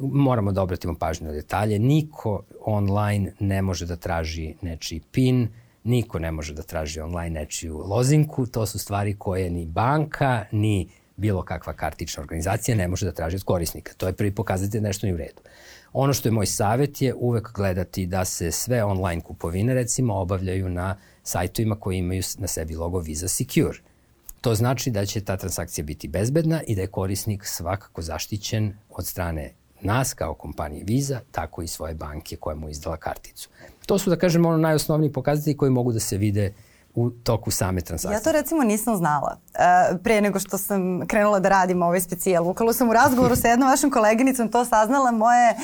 Moramo 0.00 0.52
da 0.52 0.62
obratimo 0.62 0.94
pažnju 0.94 1.26
na 1.26 1.32
detalje. 1.32 1.78
Niko 1.78 2.42
online 2.64 3.32
ne 3.38 3.62
može 3.62 3.86
da 3.86 3.96
traži 3.96 4.54
nečiji 4.62 5.00
PIN, 5.12 5.48
niko 5.84 6.18
ne 6.18 6.32
može 6.32 6.54
da 6.54 6.62
traži 6.62 7.00
online 7.00 7.40
nečiju 7.40 7.78
lozinku. 7.78 8.46
To 8.46 8.66
su 8.66 8.78
stvari 8.78 9.16
koje 9.18 9.50
ni 9.50 9.66
banka, 9.66 10.44
ni 10.52 10.88
bilo 11.16 11.42
kakva 11.42 11.72
kartična 11.72 12.20
organizacija 12.20 12.76
ne 12.76 12.88
može 12.88 13.06
da 13.06 13.12
traži 13.12 13.36
od 13.36 13.44
korisnika. 13.44 13.92
To 13.96 14.06
je 14.06 14.12
prvi 14.12 14.34
pokazatelj 14.34 14.80
da 14.80 14.88
nešto 14.88 15.06
nije 15.06 15.14
u 15.14 15.18
redu. 15.18 15.42
Ono 15.92 16.12
što 16.12 16.28
je 16.28 16.32
moj 16.32 16.46
savet 16.46 17.02
je 17.02 17.14
uvek 17.14 17.52
gledati 17.52 18.06
da 18.06 18.24
se 18.24 18.52
sve 18.52 18.84
online 18.84 19.22
kupovine 19.22 19.74
recimo 19.74 20.14
obavljaju 20.14 20.68
na 20.68 20.96
sajtovima 21.22 21.80
koji 21.80 21.98
imaju 21.98 22.22
na 22.38 22.46
sebi 22.46 22.74
logo 22.74 22.98
Visa 22.98 23.28
Secure. 23.28 23.78
to 24.40 24.54
znači 24.54 24.90
da 24.90 25.06
će 25.06 25.20
ta 25.20 25.36
transakcija 25.36 25.84
biti 25.84 26.08
bezbedna 26.08 26.62
i 26.66 26.74
da 26.74 26.80
je 26.80 26.86
korisnik 26.86 27.46
svakako 27.46 28.02
zaštićen 28.02 28.74
od 28.90 29.06
strane 29.06 29.52
nas 29.80 30.14
kao 30.14 30.34
kompanije 30.34 30.84
Visa, 30.84 31.20
tako 31.30 31.62
i 31.62 31.68
svoje 31.68 31.94
banke 31.94 32.36
koja 32.36 32.56
mu 32.56 32.68
izdala 32.68 32.96
karticu. 32.96 33.48
To 33.86 33.98
su, 33.98 34.10
da 34.10 34.16
kažemo, 34.16 34.48
ono 34.48 34.58
najosnovniji 34.58 35.12
pokazatelji 35.12 35.56
koji 35.56 35.70
mogu 35.70 35.92
da 35.92 36.00
se 36.00 36.16
vide 36.16 36.46
uh, 36.46 36.69
u 36.94 37.10
toku 37.10 37.50
same 37.50 37.80
transakcije. 37.80 38.16
Ja 38.16 38.20
to 38.20 38.32
recimo 38.32 38.62
nisam 38.62 38.96
znala 38.96 39.36
uh, 39.36 40.00
pre 40.02 40.20
nego 40.20 40.38
što 40.38 40.58
sam 40.58 41.06
krenula 41.06 41.40
da 41.40 41.48
radim 41.48 41.82
ovaj 41.82 42.00
specijal. 42.00 42.48
Ukalo 42.48 42.72
sam 42.72 42.88
u 42.90 42.92
razgovoru 42.92 43.36
sa 43.36 43.48
jednom 43.48 43.68
vašom 43.68 43.90
koleginicom 43.90 44.48
to 44.48 44.64
saznala. 44.64 45.10
Moje, 45.10 45.54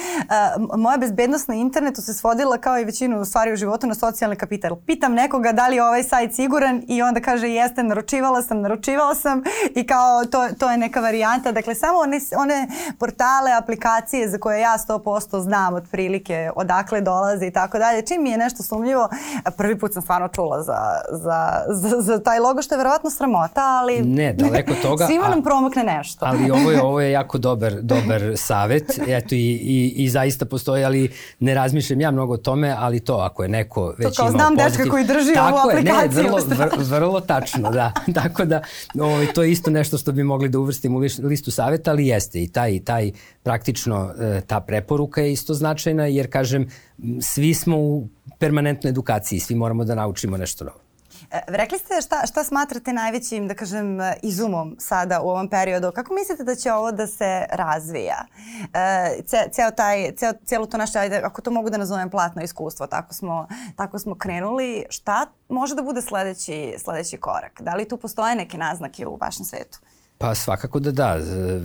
uh, 0.59 0.78
moja 0.78 0.97
bezbednost 0.97 1.49
na 1.49 1.54
internetu 1.54 2.02
se 2.02 2.14
svodila 2.14 2.59
kao 2.59 2.78
i 2.78 2.85
većinu 2.85 3.25
stvari 3.25 3.52
u 3.52 3.56
životu 3.56 3.87
na 3.87 3.95
socijalni 3.95 4.37
kapital. 4.37 4.76
Pitam 4.87 5.14
nekoga 5.14 5.52
da 5.52 5.68
li 5.68 5.76
je 5.76 5.85
ovaj 5.85 6.02
sajt 6.02 6.35
siguran 6.35 6.83
i 6.88 7.02
onda 7.02 7.21
kaže 7.21 7.49
jeste, 7.49 7.83
naručivala 7.83 8.42
sam, 8.42 8.61
naručivala 8.61 9.14
sam 9.14 9.42
i 9.75 9.87
kao 9.87 10.25
to, 10.25 10.49
to 10.59 10.71
je 10.71 10.78
neka 10.78 11.00
varijanta. 11.00 11.52
Dakle, 11.52 11.75
samo 11.75 11.99
one, 11.99 12.21
one 12.37 12.68
portale, 12.99 13.52
aplikacije 13.52 14.28
za 14.28 14.38
koje 14.38 14.61
ja 14.61 14.76
100% 14.88 15.40
znam 15.40 15.75
otprilike 15.75 16.50
odakle 16.56 17.00
dolaze 17.00 17.47
i 17.47 17.52
tako 17.52 17.78
dalje. 17.78 18.06
Čim 18.06 18.23
mi 18.23 18.30
je 18.30 18.38
nešto 18.38 18.62
sumljivo, 18.62 19.09
prvi 19.56 19.78
put 19.78 19.92
sam 19.92 20.02
stvarno 20.02 20.28
čula 20.28 20.62
za, 20.62 21.00
za, 21.16 21.64
za, 21.68 22.00
za 22.00 22.18
taj 22.23 22.38
logo, 22.38 22.62
što 22.62 22.75
je 22.75 22.78
verovatno 22.78 23.11
sramota, 23.11 23.61
ali 23.61 24.02
ne, 24.02 24.32
daleko 24.32 24.75
toga. 24.82 25.06
svima 25.08 25.28
nam 25.28 25.42
promokne 25.42 25.85
nešto. 25.85 26.26
ali 26.26 26.50
ovo 26.61 26.70
je, 26.70 26.82
ovo 26.82 27.00
je 27.00 27.11
jako 27.11 27.38
dobar, 27.38 27.75
dobar 27.82 28.23
savet, 28.37 29.00
eto 29.06 29.35
i, 29.35 29.38
i, 29.38 29.92
i 29.96 30.08
zaista 30.08 30.44
postoji, 30.44 30.85
ali 30.85 31.11
ne 31.40 31.54
razmišljam 31.54 32.00
ja 32.00 32.11
mnogo 32.11 32.35
o 32.35 32.37
tome, 32.37 32.75
ali 32.78 33.00
to 33.00 33.16
ako 33.16 33.42
je 33.42 33.49
neko 33.49 33.94
već 33.99 34.18
imao 34.18 34.30
znam 34.30 34.56
pozitiv... 34.56 34.78
dečka 34.78 34.90
koji 34.90 35.04
drži 35.04 35.35
Tako 35.35 35.58
ovu 35.58 35.70
je, 35.70 35.76
aplikaciju. 35.76 36.23
Ne, 36.23 36.28
vrlo, 36.28 36.38
vrlo, 36.58 36.85
vrlo 36.85 37.20
tačno, 37.20 37.70
da. 37.70 37.92
Tako 38.14 38.44
da 38.44 38.62
ovaj, 39.00 39.26
to 39.26 39.42
je 39.42 39.52
isto 39.52 39.70
nešto 39.70 39.99
što 39.99 40.12
bi 40.12 40.23
mogli 40.23 40.49
da 40.49 40.58
uvrstimo 40.58 40.99
u 40.99 41.00
listu 41.23 41.50
saveta, 41.50 41.90
ali 41.90 42.06
jeste 42.06 42.42
i 42.42 42.49
taj, 42.49 42.80
taj 42.85 43.12
praktično 43.42 44.11
e, 44.20 44.40
ta 44.46 44.61
preporuka 44.61 45.20
je 45.20 45.32
isto 45.32 45.54
značajna, 45.54 46.06
jer 46.06 46.30
kažem, 46.30 46.68
svi 47.20 47.54
smo 47.54 47.76
u 47.78 48.08
permanentnoj 48.38 48.90
edukaciji, 48.90 49.40
svi 49.40 49.54
moramo 49.54 49.85
da 49.85 49.94
naučimo 49.94 50.37
nešto 50.37 50.64
novo. 50.64 50.86
E, 51.30 51.40
rekli 51.46 51.78
ste 51.78 52.00
šta, 52.00 52.26
šta 52.26 52.44
smatrate 52.44 52.92
najvećim, 52.92 53.49
da 53.49 53.54
kažem, 53.54 53.99
izumom 54.23 54.76
sada 54.78 55.20
u 55.20 55.28
ovom 55.28 55.49
periodu. 55.49 55.92
Kako 55.94 56.14
mislite 56.14 56.44
da 56.44 56.54
će 56.54 56.73
ovo 56.73 56.92
da 56.92 57.06
se 57.06 57.44
razvija? 57.52 58.26
E, 58.75 59.23
ce, 59.26 59.37
ceo 59.52 59.70
taj, 59.70 60.12
ceo, 60.16 60.32
cijelo 60.44 60.66
to 60.66 60.76
naše, 60.76 60.99
ajde, 60.99 61.20
ako 61.25 61.42
to 61.42 61.50
mogu 61.50 61.70
da 61.70 61.76
nazovem 61.76 62.11
platno 62.11 62.42
iskustvo, 62.42 62.87
tako 62.87 63.14
smo, 63.14 63.49
tako 63.76 63.99
smo 63.99 64.14
krenuli. 64.14 64.85
Šta 64.90 65.26
može 65.49 65.75
da 65.75 65.82
bude 65.82 66.02
sledeći, 66.02 66.75
sledeći 66.78 67.16
korak? 67.16 67.62
Da 67.62 67.75
li 67.75 67.88
tu 67.88 67.96
postoje 67.96 68.35
neke 68.35 68.58
naznake 68.58 69.06
u 69.06 69.16
vašem 69.20 69.44
svetu? 69.44 69.78
Pa 70.18 70.35
svakako 70.35 70.80
da 70.80 70.90
da. 70.90 71.18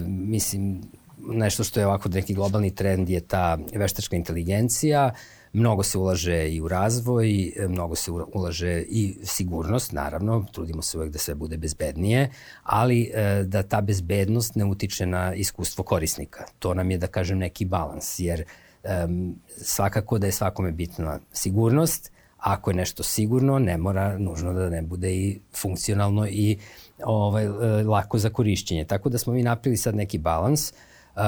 Mislim, 0.08 0.82
nešto 1.18 1.64
što 1.64 1.80
je 1.80 1.88
ovako 1.88 2.10
neki 2.10 2.34
globalni 2.34 2.76
trend 2.76 3.10
je 3.10 3.20
ta 3.20 3.58
veštačka 3.74 4.16
inteligencija. 4.16 5.12
Mnogo 5.54 5.84
se 5.84 5.98
ulaže 5.98 6.50
i 6.50 6.62
u 6.62 6.68
razvoj, 6.68 7.54
mnogo 7.70 7.96
se 7.96 8.12
ulaže 8.12 8.84
i 8.90 9.16
sigurnost, 9.24 9.92
naravno, 9.92 10.46
trudimo 10.52 10.82
se 10.82 10.98
uvek 10.98 11.12
da 11.12 11.20
sve 11.20 11.36
bude 11.36 11.58
bezbednije, 11.58 12.30
ali 12.64 13.12
e, 13.14 13.44
da 13.44 13.64
ta 13.64 13.82
bezbednost 13.82 14.56
ne 14.56 14.66
utiče 14.66 15.06
na 15.06 15.34
iskustvo 15.34 15.84
korisnika. 15.84 16.46
To 16.60 16.74
nam 16.74 16.92
je, 16.92 16.98
da 16.98 17.08
kažem, 17.08 17.38
neki 17.38 17.66
balans, 17.66 18.20
jer 18.20 18.44
um, 18.84 19.36
svakako 19.58 20.18
da 20.18 20.28
je 20.28 20.32
svakome 20.32 20.72
bitna 20.72 21.20
sigurnost, 21.34 22.12
ako 22.38 22.70
je 22.70 22.76
nešto 22.76 23.04
sigurno, 23.04 23.60
ne 23.60 23.78
mora 23.78 24.18
nužno 24.18 24.54
da 24.54 24.70
ne 24.70 24.82
bude 24.82 25.12
i 25.16 25.40
funkcionalno 25.56 26.28
i 26.28 26.58
ovaj, 27.04 27.48
lako 27.84 28.18
za 28.18 28.30
korišćenje. 28.30 28.86
Tako 28.86 29.10
da 29.10 29.18
smo 29.18 29.34
mi 29.34 29.44
napravili 29.44 29.78
sad 29.78 29.96
neki 29.96 30.18
balans. 30.18 30.72
Uh, 30.72 30.78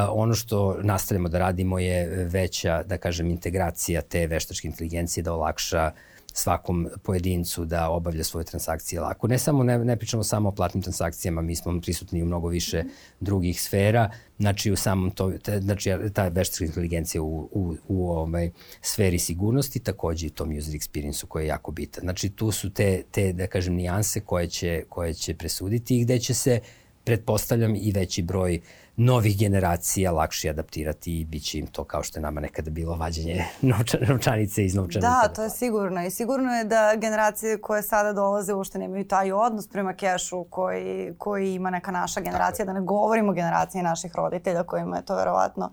ono 0.10 0.34
što 0.34 0.78
nastavljamo 0.82 1.30
da 1.30 1.40
radimo 1.40 1.80
je 1.80 2.26
veća, 2.26 2.84
da 2.84 2.98
kažem, 2.98 3.30
integracija 3.30 4.02
te 4.02 4.28
veštačke 4.28 4.68
inteligencije 4.68 5.24
da 5.24 5.34
olakša 5.34 5.92
svakom 6.34 6.88
pojedincu 7.04 7.66
da 7.66 7.90
obavlja 7.90 8.24
svoje 8.24 8.44
transakcije 8.44 9.02
lako. 9.02 9.28
Ne 9.28 9.38
samo 9.38 9.64
ne, 9.64 9.78
ne 9.78 9.98
pričamo 9.98 10.24
samo 10.24 10.50
o 10.50 10.52
platnim 10.52 10.82
transakcijama, 10.84 11.42
mi 11.42 11.56
smo 11.56 11.82
prisutni 11.82 12.24
u 12.24 12.26
mnogo 12.26 12.48
više 12.48 12.84
drugih 13.20 13.62
sfera, 13.62 14.10
znači 14.40 14.72
u 14.72 14.76
samom 14.76 15.12
to, 15.12 15.32
te, 15.44 15.62
znači 15.62 15.92
ta 16.14 16.28
veštačka 16.28 16.66
inteligencija 16.66 17.22
u, 17.22 17.50
u, 17.52 17.76
u 17.88 18.12
ovaj, 18.12 18.52
sferi 18.82 19.20
sigurnosti, 19.20 19.80
takođe 19.80 20.28
i 20.28 20.30
tom 20.30 20.58
user 20.58 20.74
experience-u 20.74 21.28
koji 21.28 21.44
je 21.44 21.48
jako 21.48 21.72
bitan. 21.72 22.02
Znači 22.02 22.30
tu 22.30 22.52
su 22.52 22.70
te, 22.70 23.04
te 23.12 23.34
da 23.34 23.48
kažem, 23.48 23.76
nijanse 23.76 24.20
koje 24.20 24.48
će, 24.48 24.84
koje 24.90 25.14
će 25.14 25.34
presuditi 25.34 25.98
i 25.98 26.04
gde 26.04 26.20
će 26.20 26.34
se, 26.34 26.60
pretpostavljam, 27.04 27.76
i 27.76 27.92
veći 27.92 28.22
broj 28.22 28.56
uh, 28.58 28.83
novih 28.96 29.40
generacija 29.40 30.12
lakše 30.12 30.50
adaptirati 30.50 31.20
i 31.20 31.26
bit 31.26 31.44
će 31.44 31.60
im 31.60 31.68
to 31.68 31.84
kao 31.84 32.04
što 32.04 32.20
je 32.20 32.22
nama 32.22 32.42
nekada 32.42 32.72
bilo 32.72 32.96
vađenje 32.96 33.46
novčanice 34.10 34.66
iz 34.66 34.76
novčanika. 34.76 35.10
Da, 35.10 35.34
to 35.34 35.44
je 35.44 35.50
sigurno 35.50 36.06
i 36.06 36.12
sigurno 36.12 36.54
je 36.54 36.64
da 36.64 36.94
generacije 36.98 37.62
koje 37.62 37.84
sada 37.84 38.14
dolaze 38.14 38.54
uopšte 38.54 38.80
nemaju 38.80 39.08
taj 39.08 39.32
odnos 39.32 39.68
prema 39.68 39.94
kešu 39.94 40.44
koji, 40.44 41.14
koji 41.18 41.54
ima 41.54 41.70
neka 41.70 41.92
naša 41.92 42.22
generacija, 42.22 42.66
da 42.66 42.74
ne 42.74 42.82
govorimo 42.82 43.34
generacije 43.34 43.84
naših 43.84 44.12
roditelja 44.16 44.64
kojima 44.64 44.98
je 44.98 45.06
to 45.06 45.16
verovatno 45.16 45.72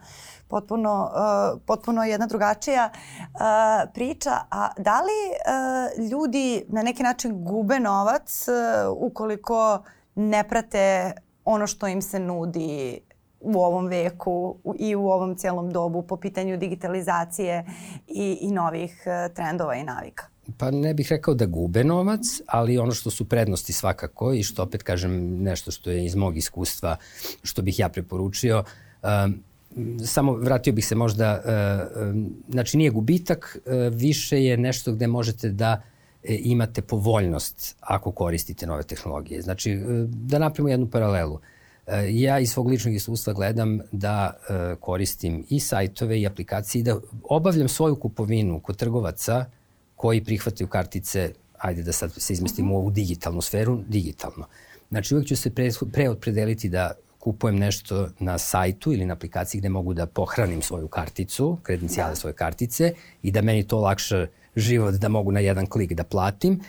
potpuno, 0.48 1.10
uh, 1.14 1.60
potpuno 1.66 2.04
jedna 2.04 2.26
drugačija 2.26 2.90
uh, 2.92 3.40
priča. 3.94 4.30
A 4.50 4.68
da 4.78 5.00
li 5.00 5.20
uh, 6.00 6.10
ljudi 6.10 6.64
na 6.68 6.82
neki 6.82 7.02
način 7.02 7.44
gube 7.44 7.80
novac 7.80 8.46
uh, 8.48 8.54
ukoliko 8.96 9.82
ne 10.14 10.48
prate 10.48 11.12
ono 11.44 11.66
što 11.66 11.86
im 11.86 12.02
se 12.02 12.18
nudi 12.18 13.00
u 13.40 13.60
ovom 13.60 13.86
veku 13.86 14.56
i 14.78 14.94
u 14.94 15.06
ovom 15.06 15.36
celom 15.36 15.70
dobu 15.70 16.02
po 16.02 16.16
pitanju 16.16 16.56
digitalizacije 16.56 17.64
i, 18.08 18.38
i 18.40 18.52
novih 18.52 19.02
e, 19.06 19.34
trendova 19.34 19.74
i 19.74 19.84
navika? 19.84 20.24
Pa 20.58 20.70
ne 20.70 20.94
bih 20.94 21.06
rekao 21.10 21.34
da 21.34 21.46
gube 21.46 21.84
novac, 21.84 22.20
ali 22.46 22.78
ono 22.78 22.92
što 22.92 23.10
su 23.10 23.28
prednosti 23.28 23.72
svakako 23.72 24.32
i 24.32 24.42
što 24.42 24.62
opet 24.62 24.82
kažem 24.82 25.42
nešto 25.42 25.70
što 25.70 25.90
je 25.90 26.04
iz 26.04 26.14
mog 26.14 26.36
iskustva, 26.36 26.96
što 27.42 27.62
bih 27.62 27.78
ja 27.78 27.88
preporučio, 27.88 28.64
um, 29.02 29.42
samo 30.06 30.32
vratio 30.32 30.72
bih 30.72 30.86
se 30.86 30.94
možda, 30.94 31.40
uh, 31.44 32.14
znači 32.48 32.76
nije 32.76 32.90
gubitak, 32.90 33.58
uh, 33.66 33.72
više 33.94 34.44
je 34.44 34.56
nešto 34.56 34.92
gde 34.92 35.06
možete 35.06 35.48
da 35.48 35.82
imate 36.24 36.82
povoljnost 36.82 37.76
ako 37.80 38.12
koristite 38.12 38.66
nove 38.66 38.82
tehnologije. 38.82 39.42
Znači, 39.42 39.80
da 40.06 40.38
napravimo 40.38 40.68
jednu 40.68 40.90
paralelu. 40.90 41.34
Uh, 41.34 41.40
E, 41.40 41.58
ja 42.10 42.38
iz 42.38 42.50
svog 42.50 42.68
ličnog 42.68 42.94
iskustva 42.94 43.32
gledam 43.32 43.80
da 43.92 44.32
e, 44.48 44.76
koristim 44.80 45.46
i 45.48 45.60
sajtove 45.60 46.20
i 46.20 46.26
aplikacije 46.26 46.80
i 46.80 46.82
da 46.82 47.00
obavljam 47.22 47.68
svoju 47.68 47.96
kupovinu 47.96 48.60
kod 48.60 48.76
trgovaca 48.76 49.44
koji 49.96 50.24
prihvataju 50.24 50.68
kartice, 50.68 51.32
ajde 51.58 51.82
da 51.82 51.92
sad 51.92 52.12
se 52.12 52.32
izmestimo 52.32 52.74
u 52.74 52.78
ovu 52.78 52.90
digitalnu 52.90 53.40
sferu, 53.40 53.82
digitalno. 53.88 54.46
Znači 54.88 55.14
uvek 55.14 55.26
ću 55.26 55.36
se 55.36 55.50
pre, 55.50 55.70
pre 55.92 56.08
odpredeliti 56.08 56.68
da 56.68 56.92
kupujem 57.18 57.56
nešto 57.56 58.08
na 58.18 58.38
sajtu 58.38 58.92
ili 58.92 59.06
na 59.06 59.14
aplikaciji 59.14 59.58
gde 59.58 59.68
mogu 59.68 59.94
da 59.94 60.06
pohranim 60.06 60.62
svoju 60.62 60.88
karticu, 60.88 61.58
kredencijale 61.62 62.10
da. 62.10 62.16
svoje 62.16 62.34
kartice 62.34 62.92
i 63.22 63.30
da 63.30 63.42
meni 63.42 63.62
to 63.62 63.80
lakše 63.80 64.26
život 64.56 64.94
da 64.94 65.08
mogu 65.08 65.32
na 65.32 65.40
jedan 65.40 65.66
klik 65.66 65.92
da 65.92 66.04
platim. 66.04 66.60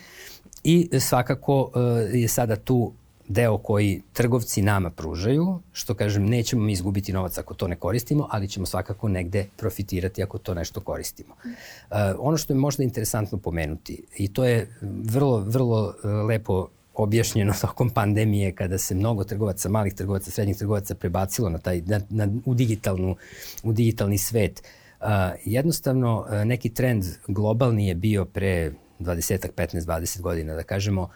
I 0.63 0.89
svakako 0.99 1.61
uh, 1.61 1.71
je 2.15 2.27
sada 2.27 2.55
tu 2.55 2.93
deo 3.31 3.57
koji 3.57 4.01
trgovci 4.13 4.61
nama 4.61 4.89
pružaju, 4.89 5.59
što 5.71 5.93
kažem, 5.93 6.25
nećemo 6.25 6.63
mi 6.63 6.71
izgubiti 6.71 7.13
novac 7.13 7.37
ako 7.37 7.53
to 7.53 7.67
ne 7.67 7.75
koristimo, 7.75 8.27
ali 8.31 8.47
ćemo 8.47 8.65
svakako 8.65 9.09
negde 9.09 9.45
profitirati 9.57 10.23
ako 10.23 10.37
to 10.37 10.53
nešto 10.53 10.81
koristimo. 10.81 11.35
Uh, 11.43 11.97
ono 12.19 12.37
što 12.37 12.53
je 12.53 12.57
možda 12.57 12.83
interesantno 12.83 13.37
pomenuti, 13.37 14.03
i 14.17 14.33
to 14.33 14.45
je 14.45 14.77
vrlo, 15.03 15.37
vrlo 15.37 15.87
uh, 15.87 16.11
lepo 16.27 16.67
objašnjeno 16.95 17.53
tokom 17.61 17.89
pandemije 17.89 18.51
kada 18.51 18.77
se 18.77 18.95
mnogo 18.95 19.23
trgovaca, 19.23 19.69
malih 19.69 19.93
trgovaca, 19.93 20.31
srednjih 20.31 20.57
trgovaca 20.57 20.95
prebacilo 20.95 21.49
na 21.49 21.57
taj, 21.57 21.81
na, 21.81 22.01
na, 22.09 22.27
u, 22.45 22.53
digitalnu, 22.53 23.15
u 23.63 23.73
digitalni 23.73 24.17
svet. 24.17 24.63
Uh, 24.99 25.07
jednostavno, 25.45 26.19
uh, 26.19 26.45
neki 26.45 26.69
trend 26.69 27.05
globalni 27.27 27.87
je 27.87 27.95
bio 27.95 28.25
pre 28.25 28.71
20, 28.99 29.47
15, 29.57 29.79
20 29.79 30.21
godina, 30.21 30.55
da 30.55 30.63
kažemo, 30.63 31.01
uh, 31.01 31.09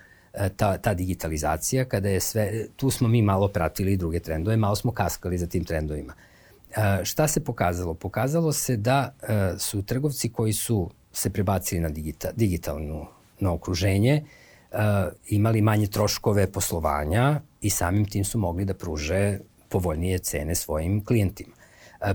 ta, 0.56 0.78
ta 0.78 0.94
digitalizacija, 0.94 1.86
kada 1.86 2.10
je 2.10 2.20
sve, 2.20 2.66
tu 2.76 2.90
smo 2.90 3.08
mi 3.08 3.22
malo 3.22 3.48
pratili 3.48 3.98
druge 3.98 4.20
trendove, 4.20 4.58
malo 4.58 4.76
smo 4.76 4.92
kaskali 4.92 5.38
za 5.38 5.48
tim 5.48 5.64
trendovima. 5.64 6.14
E, 6.76 7.06
šta 7.06 7.28
se 7.28 7.44
pokazalo? 7.44 7.94
Pokazalo 7.94 8.52
se 8.54 8.78
da 8.78 9.14
e, 9.22 9.60
su 9.60 9.82
trgovci 9.82 10.30
koji 10.30 10.54
su 10.54 10.90
se 11.12 11.30
prebacili 11.30 11.82
na 11.82 11.90
digita, 11.90 12.32
digitalno 12.36 13.08
na 13.40 13.54
okruženje, 13.54 14.14
e, 14.72 14.78
imali 15.28 15.62
manje 15.62 15.88
troškove 15.88 16.52
poslovanja 16.52 17.42
i 17.62 17.70
samim 17.70 18.06
tim 18.06 18.26
su 18.26 18.40
mogli 18.40 18.66
da 18.66 18.74
pruže 18.74 19.40
povoljnije 19.70 20.20
cene 20.20 20.56
svojim 20.56 21.06
klijentima 21.06 21.56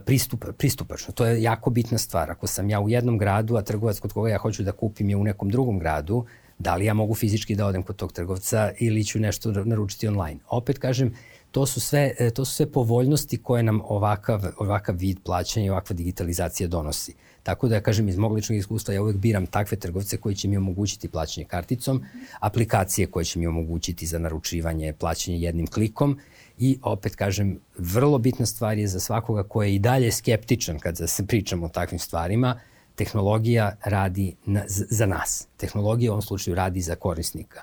pristup, 0.05 0.45
pristupačno. 0.59 1.13
To 1.13 1.27
je 1.27 1.43
jako 1.43 1.71
bitna 1.71 1.99
stvar. 1.99 2.31
Ako 2.31 2.47
sam 2.47 2.71
ja 2.71 2.81
u 2.81 2.89
jednom 2.89 3.19
gradu, 3.19 3.57
a 3.57 3.63
trgovac 3.63 3.99
kod 4.01 4.13
koga 4.13 4.31
ja 4.31 4.39
hoću 4.39 4.63
da 4.63 4.73
kupim 4.73 5.09
je 5.09 5.17
u 5.17 5.25
nekom 5.25 5.51
drugom 5.51 5.79
gradu, 5.79 6.27
Da 6.61 6.77
li 6.77 6.85
ja 6.85 6.95
mogu 6.95 7.15
fizički 7.15 7.55
da 7.55 7.67
odem 7.67 7.83
kod 7.83 7.97
tog 7.97 8.13
trgovca 8.13 8.73
ili 8.79 9.05
ću 9.05 9.19
nešto 9.19 9.53
naručiti 9.53 10.09
online? 10.09 10.41
Opet 10.49 10.79
kažem, 10.79 11.15
to 11.51 11.67
su 11.67 11.81
sve, 11.81 12.15
e, 12.19 12.31
to 12.31 12.45
su 12.45 12.55
sve 12.55 12.73
povoljnosti 12.73 13.37
koje 13.43 13.63
nam 13.63 13.81
ovakav, 13.85 14.43
ovakav 14.59 14.95
vid 14.97 15.19
plaćanja 15.25 15.67
i 15.67 15.71
ovakva 15.71 15.95
digitalizacija 15.95 16.69
donosi. 16.69 17.15
Tako 17.43 17.69
da, 17.69 17.81
kažem, 17.81 18.09
iz 18.09 18.19
mog 18.19 18.33
ličnog 18.33 18.59
iskustva 18.59 18.95
ja 18.95 19.03
uvek 19.03 19.17
biram 19.17 19.47
takve 19.47 19.77
trgovce 19.77 20.17
koji 20.17 20.35
će 20.35 20.49
mi 20.49 20.57
omogućiti 20.57 21.09
plaćanje 21.09 21.45
karticom, 21.45 22.03
aplikacije 22.41 23.07
koje 23.07 23.25
će 23.25 23.39
mi 23.39 23.47
omogućiti 23.47 24.07
za 24.07 24.19
naručivanje, 24.19 24.93
plaćanje 24.93 25.39
jednim 25.39 25.67
klikom 25.67 26.19
i 26.59 26.79
opet 26.83 27.17
kažem, 27.17 27.59
vrlo 27.79 28.19
bitna 28.19 28.47
stvar 28.47 28.79
je 28.79 28.87
za 28.87 29.01
svakoga 29.01 29.43
ko 29.43 29.63
je 29.63 29.75
i 29.75 29.79
dalje 29.79 30.13
skeptičan 30.13 30.79
kada 30.79 31.07
se 31.07 31.27
pričamo 31.27 31.67
o 31.67 31.69
takvim 31.69 31.99
stvarima, 31.99 32.61
tehnologija 32.95 33.77
radi 33.85 34.37
na, 34.47 34.63
za 34.69 35.07
nas. 35.07 35.49
Tehnologija 35.57 36.11
u 36.11 36.15
ovom 36.15 36.23
slučaju 36.23 36.55
radi 36.55 36.81
za 36.81 36.95
korisnika. 36.95 37.63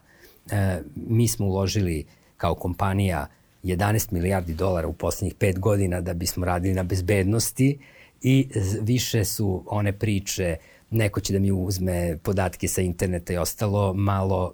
E, 0.51 0.81
mi 0.95 1.27
smo 1.27 1.45
uložili 1.45 2.05
kao 2.37 2.55
kompanija 2.55 3.27
11 3.63 4.11
milijardi 4.11 4.53
dolara 4.53 4.87
u 4.87 4.93
poslednjih 4.93 5.33
pet 5.33 5.59
godina 5.59 6.01
da 6.01 6.13
bismo 6.13 6.45
radili 6.45 6.73
na 6.73 6.83
bezbednosti 6.83 7.79
i 8.21 8.49
više 8.81 9.25
su 9.25 9.63
one 9.67 9.93
priče 9.99 10.55
neko 10.89 11.19
će 11.19 11.33
da 11.33 11.39
mi 11.39 11.51
uzme 11.51 12.17
podatke 12.23 12.67
sa 12.67 12.81
interneta 12.81 13.33
i 13.33 13.37
ostalo 13.37 13.93
malo 13.93 14.53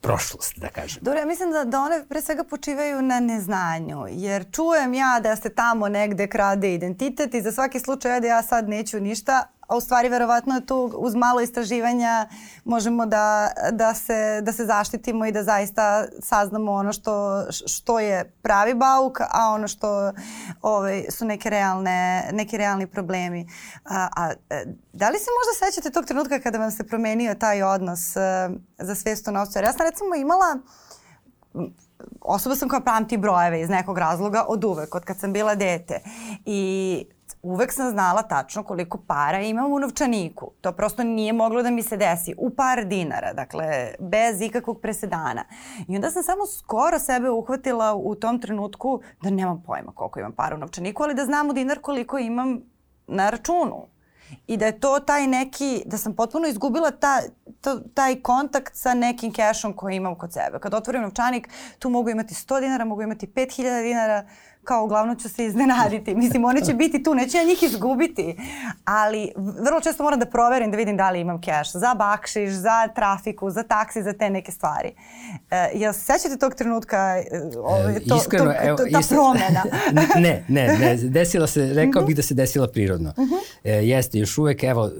prošlost, 0.00 0.58
da 0.58 0.68
kažem. 0.68 1.02
Dobro, 1.02 1.20
ja 1.20 1.26
mislim 1.26 1.52
da, 1.52 1.64
da 1.64 1.80
one 1.80 2.04
pre 2.08 2.22
svega 2.22 2.44
počivaju 2.44 3.02
na 3.02 3.20
neznanju, 3.20 4.04
jer 4.10 4.44
čujem 4.52 4.94
ja 4.94 5.20
da 5.22 5.36
se 5.36 5.48
tamo 5.48 5.88
negde 5.88 6.26
krade 6.26 6.74
identitet 6.74 7.34
i 7.34 7.42
za 7.42 7.52
svaki 7.52 7.80
slučaj 7.80 8.20
da 8.20 8.26
ja 8.26 8.42
sad 8.42 8.68
neću 8.68 9.00
ništa, 9.00 9.48
a 9.68 9.76
u 9.76 9.80
stvari 9.80 10.08
verovatno 10.08 10.54
je 10.54 10.66
tu 10.66 10.92
uz 10.96 11.14
malo 11.14 11.40
istraživanja 11.40 12.28
možemo 12.64 13.06
da, 13.06 13.50
da, 13.72 13.94
se, 13.94 14.40
da 14.42 14.52
se 14.52 14.64
zaštitimo 14.64 15.26
i 15.26 15.32
da 15.32 15.42
zaista 15.42 16.04
saznamo 16.22 16.72
ono 16.72 16.92
što, 16.92 17.44
što 17.66 17.98
je 18.00 18.32
pravi 18.42 18.74
bauk, 18.74 19.20
a 19.20 19.50
ono 19.54 19.68
što 19.68 20.12
ovaj, 20.62 21.04
su 21.10 21.24
neke 21.24 21.50
realne, 21.50 22.28
neki 22.32 22.56
realni 22.56 22.86
problemi. 22.86 23.48
A, 23.84 24.08
a 24.16 24.32
da 24.92 25.08
li 25.08 25.18
se 25.18 25.30
možda 25.38 25.66
sećate 25.66 25.90
tog 25.90 26.04
trenutka 26.04 26.40
kada 26.40 26.58
vam 26.58 26.70
se 26.70 26.86
promenio 26.86 27.34
taj 27.34 27.62
odnos 27.62 28.16
a, 28.16 28.50
za 28.78 28.94
svest 28.94 29.28
o 29.28 29.30
novcu? 29.30 29.58
Jer 29.58 29.64
ja 29.64 29.72
sam 29.72 29.86
recimo 29.86 30.14
imala 30.14 30.58
osoba 32.20 32.56
sam 32.56 32.68
koja 32.68 32.80
pamti 32.80 33.16
brojeve 33.16 33.60
iz 33.60 33.68
nekog 33.68 33.98
razloga 33.98 34.44
od 34.48 34.64
uvek, 34.64 34.94
od 34.94 35.04
kad 35.04 35.18
sam 35.18 35.32
bila 35.32 35.54
dete. 35.54 36.00
I 36.44 37.04
uvek 37.48 37.72
sam 37.72 37.90
znala 37.90 38.22
tačno 38.22 38.62
koliko 38.62 38.98
para 38.98 39.40
imam 39.40 39.72
u 39.72 39.78
novčaniku. 39.78 40.50
To 40.60 40.72
prosto 40.72 41.04
nije 41.04 41.32
moglo 41.32 41.62
da 41.62 41.70
mi 41.70 41.82
se 41.82 41.96
desi. 41.96 42.34
U 42.38 42.50
par 42.50 42.84
dinara, 42.84 43.32
dakle, 43.32 43.94
bez 43.98 44.40
ikakvog 44.40 44.80
presedana. 44.80 45.44
I 45.88 45.96
onda 45.96 46.10
sam 46.10 46.22
samo 46.22 46.46
skoro 46.46 46.98
sebe 46.98 47.30
uhvatila 47.30 47.94
u 47.94 48.14
tom 48.14 48.40
trenutku 48.40 49.00
da 49.22 49.30
nemam 49.30 49.62
pojma 49.66 49.92
koliko 49.92 50.20
imam 50.20 50.32
para 50.32 50.56
u 50.56 50.58
novčaniku, 50.58 51.02
ali 51.02 51.14
da 51.14 51.24
znam 51.24 51.50
u 51.50 51.52
dinar 51.52 51.78
koliko 51.78 52.18
imam 52.18 52.60
na 53.06 53.30
računu. 53.30 53.86
I 54.46 54.56
da 54.56 54.66
je 54.66 54.80
to 54.80 55.00
taj 55.00 55.26
neki, 55.26 55.82
da 55.86 55.98
sam 55.98 56.14
potpuno 56.16 56.48
izgubila 56.48 56.90
ta, 56.90 57.20
to, 57.60 57.80
taj 57.94 58.22
kontakt 58.22 58.76
sa 58.76 58.94
nekim 58.94 59.32
kešom 59.32 59.72
koji 59.72 59.96
imam 59.96 60.14
kod 60.14 60.32
sebe. 60.32 60.58
Kad 60.60 60.74
otvorim 60.74 61.02
novčanik, 61.02 61.48
tu 61.78 61.90
mogu 61.90 62.10
imati 62.10 62.34
100 62.34 62.60
dinara, 62.60 62.84
mogu 62.84 63.02
imati 63.02 63.26
5000 63.26 63.82
dinara, 63.82 64.26
kao 64.64 64.84
uglavnom 64.84 65.16
ću 65.16 65.28
se 65.28 65.44
iznenaditi. 65.44 66.14
Mislim, 66.14 66.44
one 66.44 66.60
će 66.60 66.74
biti 66.74 67.02
tu, 67.02 67.14
neću 67.14 67.36
ja 67.36 67.44
njih 67.44 67.62
izgubiti. 67.62 68.36
Ali 68.84 69.32
vrlo 69.36 69.80
često 69.80 70.02
moram 70.02 70.18
da 70.18 70.26
proverim 70.26 70.70
da 70.70 70.76
vidim 70.76 70.96
da 70.96 71.10
li 71.10 71.20
imam 71.20 71.40
keš 71.40 71.72
za 71.72 71.94
bakšiš, 71.94 72.50
za 72.50 72.88
trafiku, 72.94 73.50
za 73.50 73.62
taksi, 73.62 74.02
za 74.02 74.12
te 74.12 74.30
neke 74.30 74.52
stvari. 74.52 74.92
E, 75.50 75.70
jel 75.74 75.92
se 75.92 76.00
sećate 76.00 76.38
tog 76.38 76.54
trenutka, 76.54 76.96
e, 76.96 77.24
ove, 77.58 78.00
to, 78.08 78.16
Iskreno, 78.16 78.44
to, 78.44 78.54
evo, 78.62 78.76
to, 78.76 78.84
ta 78.92 78.98
jesam, 78.98 79.16
promena? 79.16 79.62
ne, 80.24 80.44
ne, 80.48 80.78
ne, 80.78 80.96
desila 80.96 81.46
se, 81.46 81.72
rekao 81.74 82.02
bih 82.02 82.16
da 82.16 82.22
se 82.22 82.34
desila 82.34 82.68
prirodno. 82.68 83.12
Uh 83.16 83.24
mhm. 83.24 83.34
-huh. 83.34 83.40
e, 83.64 83.88
jeste, 83.88 84.18
još 84.18 84.38
uvek, 84.38 84.62
evo, 84.62 84.90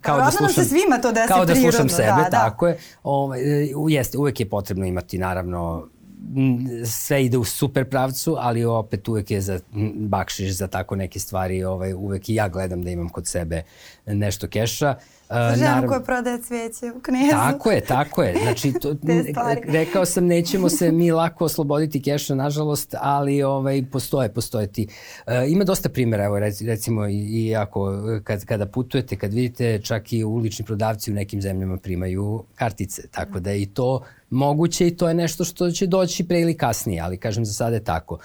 kao 0.00 0.18
da 0.18 0.30
slušam... 0.30 0.64
se 0.64 0.70
svima 0.70 0.98
to 0.98 1.12
desi 1.12 1.28
kao 1.28 1.44
da 1.44 1.54
slušam 1.54 1.88
sebe, 1.88 2.06
da, 2.06 2.22
da. 2.22 2.30
tako 2.30 2.68
je. 2.68 2.78
Ove, 3.02 3.38
ovaj, 3.74 3.94
jeste, 3.94 4.18
uvek 4.18 4.40
je 4.40 4.48
potrebno 4.48 4.86
imati, 4.86 5.18
naravno, 5.18 5.88
sve 6.86 7.24
ide 7.24 7.38
u 7.38 7.44
super 7.44 7.88
pravcu, 7.88 8.36
ali 8.38 8.64
opet 8.64 9.08
uvek 9.08 9.30
je 9.30 9.40
za 9.40 9.60
bakšiš 9.94 10.52
za 10.52 10.66
tako 10.66 10.96
neke 10.96 11.18
stvari, 11.18 11.64
ovaj, 11.64 11.94
uvek 11.94 12.28
i 12.28 12.34
ja 12.34 12.48
gledam 12.48 12.82
da 12.82 12.90
imam 12.90 13.08
kod 13.08 13.26
sebe 13.26 13.62
nešto 14.06 14.48
keša. 14.48 14.94
Uh, 15.30 15.58
Žena 15.58 15.86
koja 15.86 16.00
prodaje 16.00 16.42
cveće 16.42 16.92
u 16.96 17.00
knezu. 17.00 17.30
Tako 17.30 17.70
je, 17.70 17.80
tako 17.80 18.22
je. 18.22 18.34
Znači, 18.42 18.72
to, 18.72 18.94
rekao 19.78 20.04
sam, 20.04 20.26
nećemo 20.26 20.68
se 20.68 20.92
mi 20.92 21.10
lako 21.10 21.44
osloboditi 21.44 22.02
keša, 22.02 22.34
nažalost, 22.34 22.94
ali 22.98 23.42
ovaj, 23.42 23.82
postoje, 23.92 24.32
postoje 24.32 24.66
ti. 24.66 24.88
Uh, 25.26 25.32
ima 25.48 25.64
dosta 25.64 25.88
primjera, 25.88 26.24
evo 26.24 26.38
recimo 26.66 27.06
i, 27.06 27.16
i 27.16 27.56
ako 27.56 28.02
kad, 28.24 28.44
kada 28.44 28.66
putujete, 28.66 29.16
kad 29.16 29.34
vidite, 29.34 29.80
čak 29.82 30.12
i 30.12 30.24
ulični 30.24 30.64
prodavci 30.64 31.10
u 31.10 31.14
nekim 31.14 31.42
zemljama 31.42 31.76
primaju 31.76 32.44
kartice, 32.54 33.08
tako 33.08 33.40
da 33.40 33.52
i 33.52 33.66
to 33.66 34.00
moguće 34.30 34.86
i 34.86 34.96
to 34.96 35.08
je 35.08 35.14
nešto 35.14 35.44
što 35.44 35.70
će 35.70 35.86
doći 35.86 36.28
pre 36.28 36.40
ili 36.40 36.56
kasnije, 36.56 37.00
ali 37.00 37.16
kažem 37.16 37.44
za 37.44 37.52
sada 37.52 37.76
je 37.76 37.84
tako. 37.84 38.18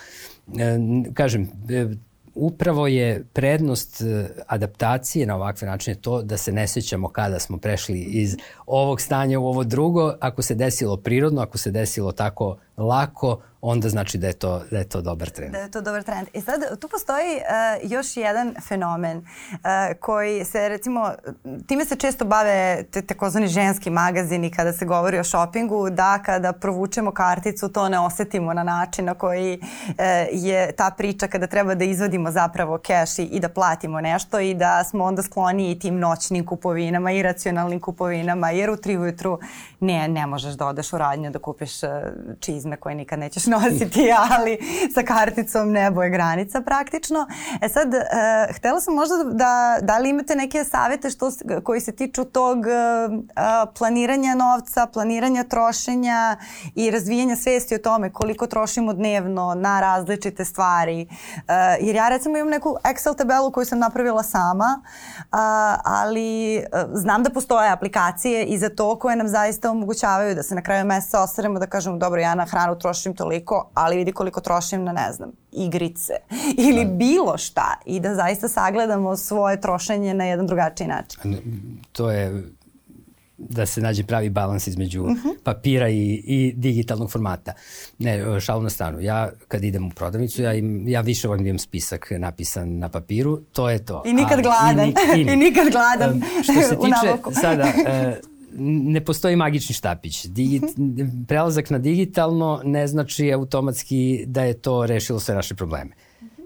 E, 0.57 0.77
kažem, 1.13 1.49
e, 1.69 1.87
upravo 2.35 2.87
je 2.87 3.23
prednost 3.33 4.01
e, 4.01 4.29
adaptacije 4.47 5.25
na 5.25 5.35
ovakve 5.35 5.67
načine 5.67 5.95
to 5.95 6.21
da 6.21 6.37
se 6.37 6.51
ne 6.51 6.67
sećamo 6.67 7.09
kada 7.09 7.39
smo 7.39 7.57
prešli 7.57 7.99
iz 7.99 8.37
ovog 8.65 9.01
stanja 9.01 9.39
u 9.39 9.47
ovo 9.47 9.63
drugo, 9.63 10.13
ako 10.19 10.41
se 10.41 10.55
desilo 10.55 10.97
prirodno, 10.97 11.41
ako 11.41 11.57
se 11.57 11.71
desilo 11.71 12.11
tako 12.11 12.57
lako, 12.77 13.41
onda 13.67 13.89
znači 13.89 14.17
da 14.17 14.27
je 14.27 14.33
to, 14.33 14.61
da 14.71 14.77
je 14.77 14.89
to 14.89 15.01
dobar 15.01 15.29
trend. 15.29 15.51
Da 15.51 15.59
je 15.59 15.71
to 15.71 15.81
dobar 15.81 16.03
trend. 16.03 16.27
I 16.33 16.41
sad 16.41 16.79
tu 16.79 16.87
postoji 16.87 17.35
uh, 17.35 17.91
još 17.91 18.17
jedan 18.17 18.55
fenomen 18.67 19.17
uh, 19.17 19.57
koji 19.99 20.45
se 20.45 20.69
recimo, 20.69 21.11
time 21.67 21.85
se 21.85 21.95
često 21.95 22.25
bave 22.25 22.83
te 22.83 23.01
takozvani 23.01 23.47
ženski 23.47 23.89
magazini 23.89 24.51
kada 24.51 24.73
se 24.73 24.85
govori 24.85 25.19
o 25.19 25.23
šopingu, 25.23 25.89
da 25.89 26.19
kada 26.25 26.53
provučemo 26.53 27.11
karticu 27.11 27.69
to 27.69 27.89
ne 27.89 27.99
osetimo 27.99 28.53
na 28.53 28.63
način 28.63 29.05
na 29.05 29.13
koji 29.13 29.59
uh, 29.59 29.95
je 30.31 30.71
ta 30.71 30.91
priča 30.97 31.27
kada 31.27 31.47
treba 31.47 31.75
da 31.75 31.83
izvadimo 31.83 32.31
zapravo 32.31 32.77
keš 32.77 33.19
i, 33.19 33.23
i 33.23 33.39
da 33.39 33.49
platimo 33.49 34.01
nešto 34.01 34.39
i 34.39 34.53
da 34.53 34.83
smo 34.83 35.03
onda 35.03 35.23
skloni 35.23 35.71
i 35.71 35.79
tim 35.79 35.99
noćnim 35.99 36.45
kupovinama, 36.45 37.11
i 37.11 37.21
racionalnim 37.21 37.79
kupovinama, 37.79 38.51
jer 38.51 38.69
u 38.69 38.77
tri 38.77 38.97
ujutru 38.97 39.39
ne, 39.79 40.07
ne 40.07 40.25
možeš 40.27 40.53
da 40.53 40.67
odeš 40.67 40.93
u 40.93 40.97
radnju 40.97 41.31
da 41.31 41.39
kupiš 41.39 41.71
čizme 42.39 42.77
koje 42.77 42.95
nikad 42.95 43.19
nećeš 43.19 43.45
nositi, 43.59 44.09
ali 44.31 44.57
sa 44.93 45.03
karticom 45.03 45.71
nebo 45.71 46.03
je 46.03 46.09
granica 46.09 46.61
praktično. 46.61 47.27
E 47.61 47.69
sad, 47.69 47.93
uh, 47.93 48.55
htela 48.55 48.81
sam 48.81 48.93
možda 48.93 49.15
da, 49.23 49.77
da 49.81 49.97
li 49.97 50.09
imate 50.09 50.35
neke 50.35 50.63
savete 50.63 51.09
što, 51.09 51.31
koji 51.63 51.81
se 51.81 51.91
tiču 51.91 52.23
tog 52.25 52.57
uh, 52.57 52.65
planiranja 53.77 54.35
novca, 54.35 54.87
planiranja 54.93 55.43
trošenja 55.43 56.37
i 56.75 56.91
razvijanja 56.91 57.35
svesti 57.35 57.75
o 57.75 57.77
tome 57.77 58.13
koliko 58.13 58.47
trošimo 58.47 58.93
dnevno 58.93 59.53
na 59.55 59.81
različite 59.81 60.45
stvari. 60.45 61.07
Uh, 61.35 61.43
jer 61.79 61.95
ja 61.95 62.09
recimo 62.09 62.37
imam 62.37 62.49
neku 62.49 62.75
Excel 62.83 63.17
tabelu 63.17 63.51
koju 63.51 63.65
sam 63.65 63.79
napravila 63.79 64.23
sama, 64.23 64.81
uh, 64.81 65.27
ali 65.83 66.57
uh, 66.57 66.63
znam 66.93 67.23
da 67.23 67.29
postoje 67.29 67.71
aplikacije 67.71 68.45
i 68.45 68.57
za 68.57 68.69
to 68.69 68.99
koje 68.99 69.15
nam 69.15 69.27
zaista 69.27 69.71
omogućavaju 69.71 70.35
da 70.35 70.43
se 70.43 70.55
na 70.55 70.61
kraju 70.61 70.85
meseca 70.85 71.21
ostaremo 71.21 71.59
da 71.59 71.67
kažemo 71.67 71.97
dobro 71.97 72.21
ja 72.21 72.35
na 72.35 72.45
hranu 72.45 72.79
trošim 72.79 73.15
toliko, 73.15 73.44
ali 73.73 73.97
vidi 73.97 74.11
koliko 74.11 74.41
trošim 74.41 74.83
na, 74.83 74.91
ne 74.91 75.13
znam, 75.13 75.31
igrice 75.51 76.13
ili 76.67 76.85
da. 76.85 76.91
bilo 76.91 77.37
šta 77.37 77.75
i 77.85 77.99
da 77.99 78.15
zaista 78.15 78.47
sagledamo 78.47 79.17
svoje 79.17 79.61
trošenje 79.61 80.13
na 80.13 80.25
jedan 80.25 80.47
drugačiji 80.47 80.87
način. 80.87 81.37
To 81.91 82.11
je 82.11 82.43
da 83.37 83.65
se 83.65 83.81
nađe 83.81 84.03
pravi 84.03 84.29
balans 84.29 84.67
između 84.67 85.03
uh 85.03 85.09
mhm. 85.09 85.19
-huh. 85.19 85.35
papira 85.43 85.89
i, 85.89 86.23
i 86.25 86.53
digitalnog 86.55 87.11
formata. 87.11 87.53
Ne, 87.99 88.41
šalu 88.41 88.61
na 88.63 88.69
stranu. 88.69 88.99
Ja 89.01 89.31
kad 89.47 89.63
idem 89.63 89.87
u 89.87 89.89
prodavnicu, 89.89 90.41
ja, 90.41 90.53
im, 90.53 90.87
ja 90.87 91.01
više 91.01 91.27
volim 91.27 91.43
da 91.43 91.49
imam 91.49 91.59
spisak 91.59 92.11
napisan 92.11 92.77
na 92.77 92.89
papiru, 92.89 93.37
to 93.37 93.69
je 93.69 93.85
to. 93.85 94.03
I 94.05 94.13
nikad 94.13 94.41
gladan. 94.41 94.87
I, 94.87 94.93
i, 95.17 95.21
I 95.33 95.35
nikad 95.35 95.71
gladan 95.71 96.21
što 96.43 96.53
se 96.53 96.77
tiče 96.85 97.39
sada, 97.41 97.63
uh, 97.63 98.34
ne 98.57 99.05
postoji 99.05 99.35
magični 99.35 99.75
štapić. 99.75 100.25
Digit, 100.25 100.63
prelazak 101.27 101.69
na 101.69 101.77
digitalno 101.77 102.61
ne 102.63 102.87
znači 102.87 103.31
automatski 103.31 104.23
da 104.27 104.43
je 104.43 104.53
to 104.53 104.85
rešilo 104.85 105.19
sve 105.19 105.35
naše 105.35 105.55
probleme. 105.55 105.91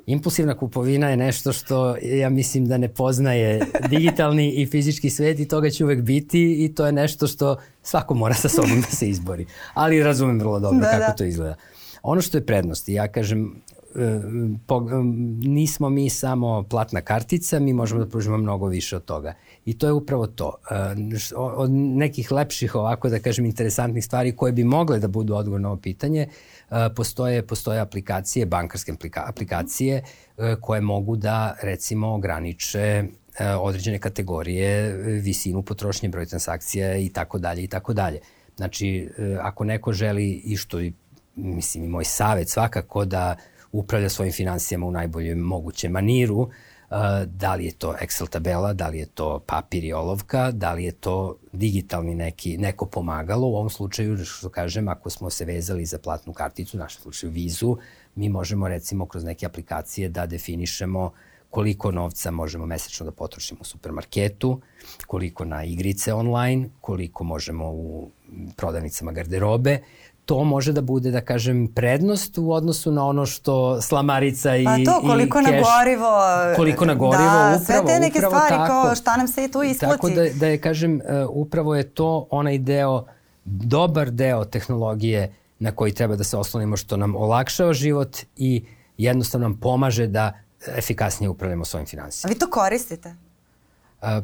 Impulsivna 0.05 0.57
kupovina 0.57 1.09
je 1.09 1.17
nešto 1.17 1.53
što 1.53 1.95
ja 2.01 2.29
mislim 2.29 2.65
da 2.65 2.77
ne 2.77 2.87
poznaje 2.87 3.61
digitalni 3.89 4.51
i 4.51 4.65
fizički 4.65 5.09
svet 5.09 5.39
i 5.39 5.47
toga 5.47 5.69
će 5.69 5.83
uvek 5.83 6.01
biti 6.01 6.65
i 6.65 6.75
to 6.75 6.85
je 6.85 6.91
nešto 6.91 7.27
što 7.27 7.57
svako 7.83 8.13
mora 8.13 8.33
sa 8.33 8.49
sobom 8.49 8.81
da 8.81 8.87
se 8.87 9.09
izbori. 9.09 9.45
Ali 9.73 10.03
razumem 10.03 10.39
vrlo 10.39 10.59
dobro 10.59 10.79
da, 10.79 10.91
kako 10.91 11.11
da. 11.11 11.15
to 11.15 11.23
izgleda. 11.23 11.55
Ono 12.03 12.21
što 12.21 12.37
je 12.37 12.45
prednost, 12.45 12.89
ja 12.89 13.07
kažem, 13.07 13.61
nismo 15.43 15.89
mi 15.89 16.09
samo 16.09 16.63
platna 16.63 17.01
kartica, 17.01 17.59
mi 17.59 17.73
možemo 17.73 18.03
da 18.03 18.09
pružimo 18.09 18.37
mnogo 18.37 18.67
više 18.67 18.95
od 18.95 19.05
toga. 19.05 19.33
I 19.65 19.77
to 19.77 19.87
je 19.87 19.93
upravo 19.93 20.27
to. 20.27 20.55
Od 21.35 21.71
nekih 21.71 22.31
lepših, 22.31 22.75
ovako 22.75 23.09
da 23.09 23.19
kažem, 23.19 23.45
interesantnih 23.45 24.05
stvari 24.05 24.35
koje 24.35 24.51
bi 24.51 24.63
mogle 24.63 24.99
da 24.99 25.07
budu 25.07 25.35
odgovor 25.35 25.61
na 25.61 25.69
ovo 25.69 25.77
pitanje, 25.77 26.27
postoje, 26.95 27.47
postoje 27.47 27.79
aplikacije, 27.79 28.45
bankarske 28.45 28.93
aplikacije 29.15 30.03
koje 30.61 30.81
mogu 30.81 31.15
da 31.15 31.55
recimo 31.61 32.07
ograniče 32.07 33.03
određene 33.59 33.99
kategorije, 33.99 34.93
visinu 35.21 35.61
potrošnje, 35.61 36.09
broj 36.09 36.25
transakcija 36.25 36.97
i 36.97 37.09
tako 37.09 37.39
dalje 37.39 37.63
i 37.63 37.67
tako 37.67 37.93
dalje. 37.93 38.19
Znači, 38.57 39.09
ako 39.41 39.63
neko 39.63 39.93
želi 39.93 40.31
i 40.31 40.57
što 40.57 40.77
mislim 41.35 41.83
i 41.83 41.87
moj 41.87 42.05
savet 42.05 42.49
svakako 42.49 43.05
da 43.05 43.35
upravlja 43.71 44.09
svojim 44.09 44.33
financijama 44.33 44.85
u 44.85 44.91
najboljem 44.91 45.39
mogućem 45.39 45.91
maniru, 45.91 46.37
uh, 46.37 46.49
da 47.25 47.55
li 47.55 47.65
je 47.65 47.71
to 47.71 47.95
Excel 48.01 48.29
tabela, 48.29 48.73
da 48.73 48.87
li 48.87 48.99
je 48.99 49.05
to 49.05 49.39
papir 49.47 49.83
i 49.83 49.93
olovka, 49.93 50.51
da 50.51 50.73
li 50.73 50.83
je 50.83 50.91
to 50.91 51.37
digitalni 51.51 52.15
neki, 52.15 52.57
neko 52.57 52.85
pomagalo. 52.85 53.47
U 53.47 53.55
ovom 53.55 53.69
slučaju, 53.69 54.17
što 54.25 54.49
kažem, 54.49 54.87
ako 54.87 55.09
smo 55.09 55.29
se 55.29 55.45
vezali 55.45 55.85
za 55.85 55.99
platnu 55.99 56.33
karticu, 56.33 56.77
u 56.77 56.79
našem 56.79 57.01
slučaju 57.01 57.31
vizu, 57.31 57.77
mi 58.15 58.29
možemo 58.29 58.67
recimo 58.67 59.05
kroz 59.05 59.23
neke 59.23 59.45
aplikacije 59.45 60.09
da 60.09 60.25
definišemo 60.25 61.11
koliko 61.49 61.91
novca 61.91 62.31
možemo 62.31 62.65
mesečno 62.65 63.05
da 63.05 63.11
potrošimo 63.11 63.59
u 63.61 63.65
supermarketu, 63.65 64.61
koliko 65.07 65.45
na 65.45 65.63
igrice 65.63 66.13
online, 66.13 66.69
koliko 66.81 67.23
možemo 67.23 67.71
u 67.71 68.11
prodavnicama 68.57 69.11
garderobe 69.11 69.79
to 70.29 70.43
može 70.43 70.73
da 70.73 70.81
bude, 70.81 71.11
da 71.11 71.21
kažem, 71.21 71.67
prednost 71.75 72.37
u 72.37 72.51
odnosu 72.51 72.91
na 72.91 73.05
ono 73.05 73.25
što 73.25 73.81
slamarica 73.81 74.55
i 74.55 74.65
Pa 74.65 74.77
to, 74.85 75.01
koliko 75.01 75.39
i 75.39 75.43
na 75.43 75.49
gorivo. 75.49 76.09
Koliko 76.55 76.85
na 76.85 76.93
gorivo, 76.93 77.23
da, 77.23 77.57
upravo. 77.61 77.65
sve 77.65 77.75
te 77.85 77.99
neke 77.99 78.17
upravo 78.17 78.35
stvari 78.35 78.55
tako. 78.55 78.67
kao 78.67 78.95
šta 78.95 79.17
nam 79.17 79.27
se 79.27 79.45
i 79.45 79.51
tu 79.51 79.63
isplati. 79.63 79.95
Tako 79.95 80.09
da, 80.09 80.29
da 80.39 80.47
je, 80.47 80.61
kažem, 80.61 81.01
e, 81.01 81.25
upravo 81.25 81.75
je 81.75 81.83
to 81.83 82.27
onaj 82.29 82.57
deo, 82.57 83.05
dobar 83.45 84.11
deo 84.11 84.45
tehnologije 84.45 85.33
na 85.59 85.71
koji 85.71 85.93
treba 85.93 86.15
da 86.15 86.23
se 86.23 86.37
oslonimo, 86.37 86.77
što 86.77 86.97
nam 86.97 87.15
olakšava 87.15 87.73
život 87.73 88.17
i 88.37 88.65
jednostavno 88.97 89.47
nam 89.47 89.57
pomaže 89.57 90.07
da 90.07 90.33
efikasnije 90.77 91.29
upravljamo 91.29 91.65
svojim 91.65 91.87
finansijama. 91.87 92.31
A 92.31 92.33
vi 92.33 92.39
to 92.39 92.49
koristite? 92.49 93.15
A, 94.01 94.21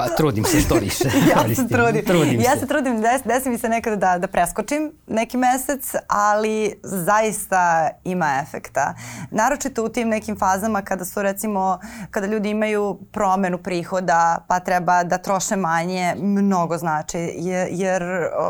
Pa 0.00 0.08
trudim 0.16 0.44
se 0.44 0.60
što 0.60 0.74
više. 0.74 1.04
ja 1.32 1.54
se 1.54 1.68
trudim. 1.68 2.04
trudim 2.04 2.40
ja 2.40 2.52
se. 2.52 2.60
se 2.60 2.66
trudim, 2.66 3.00
des, 3.00 3.22
desi 3.24 3.50
mi 3.50 3.58
se 3.58 3.68
nekada 3.68 3.96
da, 3.96 4.18
da 4.18 4.26
preskočim 4.26 4.92
neki 5.06 5.36
mesec, 5.36 5.94
ali 6.08 6.80
zaista 6.82 7.90
ima 8.04 8.42
efekta. 8.42 8.94
Naročito 9.30 9.84
u 9.84 9.88
tim 9.88 10.08
nekim 10.08 10.38
fazama 10.38 10.82
kada 10.82 11.04
su 11.04 11.22
recimo, 11.22 11.78
kada 12.10 12.26
ljudi 12.26 12.50
imaju 12.50 12.98
promenu 13.12 13.58
prihoda 13.58 14.44
pa 14.48 14.60
treba 14.60 15.04
da 15.04 15.18
troše 15.18 15.56
manje, 15.56 16.14
mnogo 16.18 16.78
znači. 16.78 17.18
Jer, 17.36 17.68
jer 17.70 18.02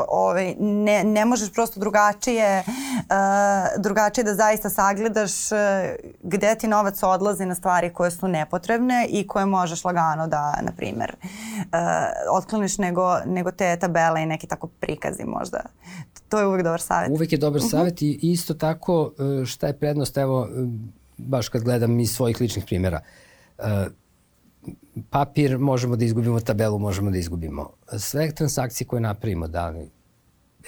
ovaj, 0.08 0.54
ne, 0.58 1.04
ne 1.04 1.24
možeš 1.24 1.52
prosto 1.52 1.80
drugačije, 1.80 2.64
uh, 2.66 3.82
drugačije 3.82 4.24
da 4.24 4.34
zaista 4.34 4.70
sagledaš 4.70 5.52
uh, 5.52 5.58
gde 6.22 6.54
ti 6.54 6.68
novac 6.68 7.02
odlazi 7.02 7.46
na 7.46 7.54
stvari 7.54 7.92
koje 7.92 8.10
su 8.10 8.28
nepotrebne 8.28 9.06
i 9.08 9.26
koje 9.26 9.46
možeš 9.46 9.84
lagano 9.84 10.26
da, 10.26 10.58
na 10.62 10.72
primer, 10.76 11.16
otkloniš 12.32 12.78
nego, 12.78 13.18
nego 13.26 13.50
te 13.50 13.76
tabele 13.80 14.22
i 14.22 14.26
neki 14.26 14.46
tako 14.46 14.66
prikazi 14.66 15.24
možda. 15.24 15.60
To 16.28 16.38
je 16.38 16.46
uvek 16.46 16.62
dobar 16.62 16.80
savjet. 16.80 17.12
Uvek 17.12 17.32
je 17.32 17.38
dobar 17.38 17.62
savjet 17.70 17.94
uh 17.94 17.98
-huh. 17.98 18.18
i 18.22 18.32
isto 18.32 18.54
tako 18.54 19.12
šta 19.46 19.66
je 19.66 19.78
prednost, 19.78 20.16
evo, 20.16 20.48
baš 21.18 21.48
kad 21.48 21.62
gledam 21.62 22.00
iz 22.00 22.10
svojih 22.10 22.40
ličnih 22.40 22.64
primjera. 22.64 23.00
Uh, 23.58 23.64
papir 25.10 25.58
možemo 25.58 25.96
da 25.96 26.04
izgubimo, 26.04 26.40
tabelu 26.40 26.78
možemo 26.78 27.10
da 27.10 27.18
izgubimo. 27.18 27.70
Sve 27.98 28.34
transakcije 28.34 28.86
koje 28.86 29.00
napravimo, 29.00 29.48
da 29.48 29.68
li 29.68 29.90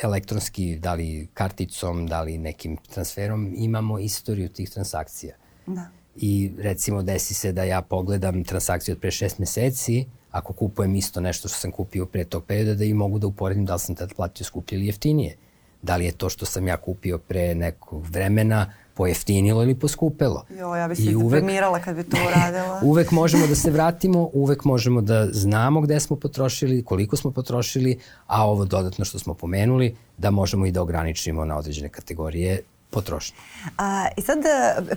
elektronski, 0.03 0.77
da 0.77 0.95
li 0.95 1.29
karticom, 1.35 2.07
da 2.07 2.23
li 2.23 2.39
nekim 2.39 2.77
transferom, 2.77 3.53
imamo 3.57 3.99
istoriju 3.99 4.49
tih 4.49 4.71
transakcija. 4.71 5.37
Da. 5.67 5.89
I 6.17 6.53
recimo 6.59 7.03
desi 7.03 7.35
se 7.35 7.53
da 7.53 7.65
ja 7.65 7.83
pogledam 7.83 8.45
transakciju 8.45 8.93
od 8.93 9.01
pre 9.01 9.11
šest 9.11 9.39
meseci, 9.39 10.07
ako 10.33 10.53
kupujem 10.53 10.95
isto 10.95 11.21
nešto 11.21 11.49
što 11.49 11.59
sam 11.59 11.71
kupio 11.71 12.07
pre 12.07 12.25
tog 12.25 12.45
perioda, 12.45 12.75
da 12.75 12.85
i 12.85 12.95
mogu 12.95 13.19
da 13.19 13.27
uporedim 13.27 13.65
da 13.65 13.75
li 13.75 13.81
sam 13.81 13.95
tad 13.95 14.15
platio 14.15 14.45
skuplje 14.45 14.77
ili 14.77 14.87
jeftinije. 14.87 15.37
Da 15.83 15.97
li 15.97 16.05
je 16.05 16.13
to 16.13 16.29
što 16.29 16.47
sam 16.47 16.69
ja 16.69 16.77
kupio 16.77 17.19
pre 17.19 17.55
nekog 17.55 18.07
vremena 18.07 18.73
pojeftinilo 18.95 19.63
ili 19.63 19.75
poskupelo. 19.75 20.45
Jo, 20.59 20.75
ja 20.77 20.89
bih 20.89 20.99
se 20.99 21.05
deprimirala 21.05 21.81
kad 21.81 21.97
bi 21.97 22.05
to 22.05 22.17
uradila. 22.29 22.81
uvek 22.91 23.11
možemo 23.11 23.47
da 23.47 23.55
se 23.55 23.71
vratimo, 23.71 24.31
uvek 24.33 24.65
možemo 24.65 25.01
da 25.01 25.29
znamo 25.33 25.81
gde 25.81 26.01
smo 26.01 26.17
potrošili, 26.17 26.85
koliko 26.85 27.17
smo 27.17 27.31
potrošili, 27.31 27.99
a 28.27 28.49
ovo 28.49 28.65
dodatno 28.65 29.05
što 29.05 29.19
smo 29.19 29.35
pomenuli, 29.35 29.97
da 30.19 30.31
možemo 30.31 30.67
i 30.67 30.73
da 30.73 30.83
ograničimo 30.83 31.45
na 31.45 31.59
određene 31.59 31.89
kategorije 31.89 32.63
potrošnje. 32.93 33.37
A, 33.79 34.07
I 34.17 34.23
sad, 34.23 34.39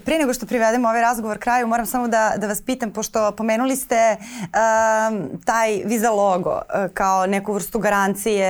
pre 0.05 0.17
nego 0.17 0.33
što 0.33 0.45
privedemo 0.45 0.87
ovaj 0.87 1.01
razgovor 1.01 1.37
kraju, 1.37 1.67
moram 1.67 1.85
samo 1.85 2.07
da, 2.07 2.33
da 2.37 2.47
vas 2.47 2.61
pitam, 2.61 2.91
pošto 2.91 3.31
pomenuli 3.31 3.75
ste 3.75 4.17
um, 4.19 5.41
taj 5.45 5.81
Visa 5.85 6.11
logo 6.11 6.51
uh, 6.51 6.91
kao 6.93 7.25
neku 7.25 7.53
vrstu 7.53 7.79
garancije 7.79 8.47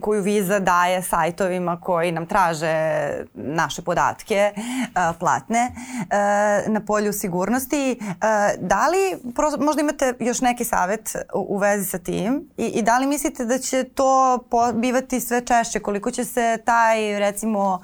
koju 0.00 0.22
Visa 0.22 0.58
daje 0.58 1.02
sajtovima 1.02 1.80
koji 1.80 2.12
nam 2.12 2.26
traže 2.26 3.10
naše 3.34 3.82
podatke 3.82 4.52
uh, 4.54 5.16
platne 5.18 5.70
uh, 5.72 6.72
na 6.72 6.80
polju 6.86 7.12
sigurnosti. 7.12 7.98
Uh, 8.00 8.14
da 8.60 8.88
li 8.88 9.32
možda 9.60 9.80
imate 9.82 10.14
još 10.18 10.40
neki 10.40 10.64
savet 10.64 11.16
u, 11.34 11.46
u 11.48 11.58
vezi 11.58 11.84
sa 11.84 11.98
tim 11.98 12.48
I, 12.56 12.66
i 12.66 12.82
da 12.82 12.98
li 12.98 13.06
mislite 13.06 13.44
da 13.44 13.58
će 13.58 13.84
to 13.84 14.38
bivati 14.74 15.20
sve 15.20 15.40
češće? 15.40 15.80
Koliko 15.80 16.10
će 16.10 16.24
se 16.24 16.58
taj, 16.64 17.18
recimo, 17.18 17.80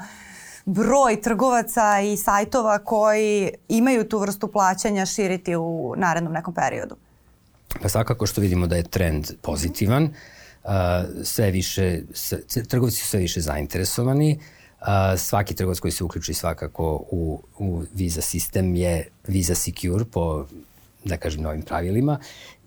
broj 0.64 1.20
trgovaca 1.20 2.00
i 2.00 2.16
sajtova 2.16 2.78
koji 2.78 3.50
imaju 3.68 4.08
tu 4.08 4.18
vrstu 4.18 4.48
plaćanja 4.48 5.06
širiti 5.06 5.56
u 5.56 5.94
narednom 5.96 6.32
nekom 6.32 6.54
periodu? 6.54 6.96
Pa 7.82 7.88
svakako 7.88 8.26
što 8.26 8.40
vidimo 8.40 8.66
da 8.66 8.76
je 8.76 8.82
trend 8.82 9.30
pozitivan, 9.42 10.04
uh, 10.04 10.70
sve 11.24 11.50
više, 11.50 12.00
trgovci 12.68 12.96
su 12.96 13.06
sve 13.06 13.20
više 13.20 13.40
zainteresovani, 13.40 14.38
uh, 14.80 14.86
svaki 15.16 15.54
trgovac 15.54 15.78
koji 15.78 15.92
se 15.92 16.04
uključi 16.04 16.34
svakako 16.34 17.04
u, 17.10 17.42
u 17.58 17.82
Visa 17.94 18.20
sistem 18.20 18.74
je 18.74 19.08
Visa 19.26 19.54
Secure 19.54 20.04
po 20.04 20.46
da 21.04 21.16
kažem, 21.16 21.42
novim 21.42 21.62
pravilima 21.62 22.18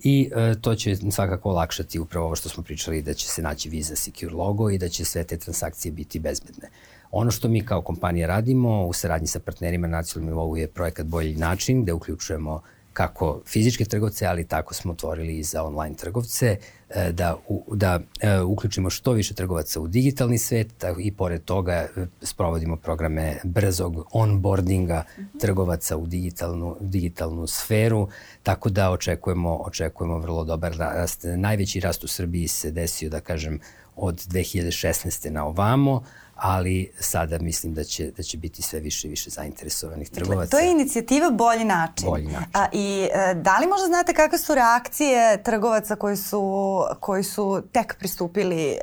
i 0.02 0.30
e, 0.36 0.54
to 0.60 0.74
će 0.74 0.96
svakako 1.10 1.50
olakšati 1.50 1.98
upravo 1.98 2.26
ovo 2.26 2.36
što 2.36 2.48
smo 2.48 2.62
pričali 2.62 3.02
da 3.02 3.14
će 3.14 3.28
se 3.28 3.42
naći 3.42 3.68
Visa 3.68 3.96
Secure 3.96 4.34
logo 4.34 4.70
i 4.70 4.78
da 4.78 4.88
će 4.88 5.04
sve 5.04 5.24
te 5.24 5.36
transakcije 5.36 5.92
biti 5.92 6.18
bezbedne. 6.18 6.68
Ono 7.10 7.30
što 7.30 7.48
mi 7.48 7.64
kao 7.64 7.82
kompanija 7.82 8.26
radimo 8.26 8.86
u 8.86 8.92
saradnji 8.92 9.26
sa 9.26 9.40
partnerima 9.40 9.86
na 9.86 9.96
nacionalnom 9.96 10.34
nivou 10.34 10.56
je 10.56 10.68
projekat 10.68 11.06
Bolji 11.06 11.34
način 11.34 11.82
gde 11.82 11.92
uključujemo 11.92 12.62
kako 12.98 13.40
fizičke 13.46 13.84
trgovce, 13.84 14.26
ali 14.26 14.44
tako 14.44 14.74
smo 14.74 14.92
otvorili 14.92 15.38
i 15.38 15.42
za 15.42 15.62
online 15.62 15.94
trgovce, 15.94 16.56
e, 16.90 17.12
da, 17.12 17.36
u, 17.48 17.62
da 17.76 18.00
e, 18.20 18.40
uključimo 18.40 18.90
što 18.90 19.12
više 19.12 19.34
trgovaca 19.34 19.80
u 19.80 19.88
digitalni 19.88 20.38
svet 20.38 20.84
i 21.00 21.12
pored 21.12 21.44
toga 21.44 21.72
e, 21.72 21.88
sprovodimo 22.22 22.76
programe 22.76 23.36
brzog 23.44 24.06
onboardinga 24.12 25.04
trgovaca 25.40 25.96
u 25.96 26.06
digitalnu, 26.06 26.76
digitalnu 26.80 27.46
sferu, 27.46 28.08
tako 28.42 28.68
da 28.68 28.90
očekujemo, 28.90 29.56
očekujemo 29.56 30.18
vrlo 30.18 30.44
dobar 30.44 30.72
rast. 30.78 31.24
Najveći 31.36 31.80
rast 31.80 32.04
u 32.04 32.08
Srbiji 32.08 32.48
se 32.48 32.70
desio, 32.70 33.10
da 33.10 33.20
kažem, 33.20 33.60
od 33.96 34.14
2016. 34.14 35.30
na 35.30 35.46
ovamo, 35.46 36.02
ali 36.38 36.92
sada 37.00 37.38
mislim 37.38 37.74
da 37.74 37.84
će, 37.84 38.10
da 38.16 38.22
će 38.22 38.36
biti 38.36 38.62
sve 38.62 38.80
više 38.80 39.06
i 39.06 39.10
više 39.10 39.30
zainteresovanih 39.30 40.10
trgovaca. 40.10 40.40
Dakle, 40.40 40.50
to 40.50 40.58
je 40.58 40.72
inicijativa 40.72 41.30
Bolji 41.30 41.64
način. 41.64 42.08
Bolji 42.08 42.26
način. 42.26 42.50
A, 42.52 42.66
I 42.72 43.08
e, 43.12 43.34
da 43.34 43.58
li 43.58 43.66
možda 43.66 43.86
znate 43.86 44.14
kakve 44.14 44.38
su 44.38 44.54
reakcije 44.54 45.42
trgovaca 45.42 45.96
koji 45.96 46.16
su, 46.16 46.82
koji 47.00 47.22
su 47.22 47.62
tek 47.72 47.96
pristupili 47.98 48.62
e, 48.62 48.76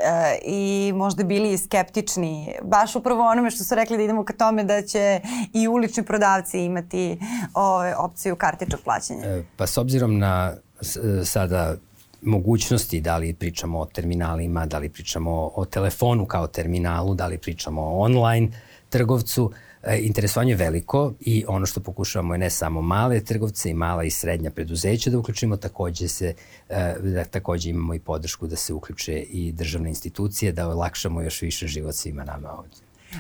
i 0.46 0.92
možda 0.96 1.24
bili 1.24 1.58
skeptični, 1.58 2.56
baš 2.64 2.96
upravo 2.96 3.28
onome 3.28 3.52
što 3.52 3.64
su 3.64 3.76
rekli 3.76 3.98
da 3.98 4.04
idemo 4.04 4.26
ka 4.26 4.34
tome 4.34 4.64
da 4.64 4.82
će 4.82 5.22
i 5.54 5.68
ulični 5.68 6.04
prodavci 6.04 6.60
imati 6.60 7.20
ove, 7.54 7.96
opciju 7.96 8.36
kartičnog 8.36 8.82
plaćanja? 8.82 9.26
E, 9.26 9.44
pa 9.58 9.68
s 9.68 9.78
obzirom 9.78 10.20
na 10.20 10.56
sada 11.26 11.76
mogućnosti, 12.26 13.02
da 13.02 13.18
li 13.18 13.34
pričamo 13.34 13.80
o 13.80 13.86
terminalima, 13.86 14.66
da 14.66 14.78
li 14.78 14.90
pričamo 14.90 15.52
o 15.56 15.66
telefonu 15.66 16.26
kao 16.26 16.48
terminalu, 16.48 17.16
da 17.16 17.28
li 17.28 17.38
pričamo 17.38 17.82
o 17.82 18.00
online 18.00 18.50
trgovcu, 18.90 19.52
e, 19.84 20.00
interesovanje 20.02 20.52
je 20.52 20.56
veliko 20.56 21.14
i 21.20 21.46
ono 21.48 21.66
što 21.66 21.80
pokušavamo 21.80 22.34
je 22.34 22.38
ne 22.38 22.50
samo 22.50 22.82
male 22.82 23.20
trgovce 23.24 23.70
i 23.70 23.74
mala 23.74 24.04
i 24.04 24.12
srednja 24.12 24.52
preduzeća 24.52 25.10
da 25.10 25.18
uključimo, 25.18 25.58
takođe 25.58 26.08
se 26.08 26.34
e, 26.70 26.96
da 27.00 27.26
takođe 27.26 27.70
imamo 27.70 27.94
i 27.94 28.00
podršku 28.00 28.48
da 28.48 28.56
se 28.56 28.74
uključe 28.74 29.20
i 29.20 29.52
državne 29.52 29.90
institucije, 29.90 30.52
da 30.52 30.68
olakšamo 30.68 31.22
još 31.22 31.42
više 31.42 31.68
život 31.68 31.96
svima 31.96 32.24
nama 32.24 32.52
ovde. 32.58 32.78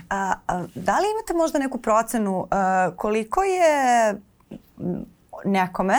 A, 0.09 0.33
a, 0.47 0.65
da 0.75 0.99
li 0.99 1.05
imate 1.11 1.33
možda 1.33 1.59
neku 1.59 1.77
procenu 1.77 2.47
a, 2.51 2.91
koliko 2.95 3.43
je 3.43 4.15
nekome 5.45 5.95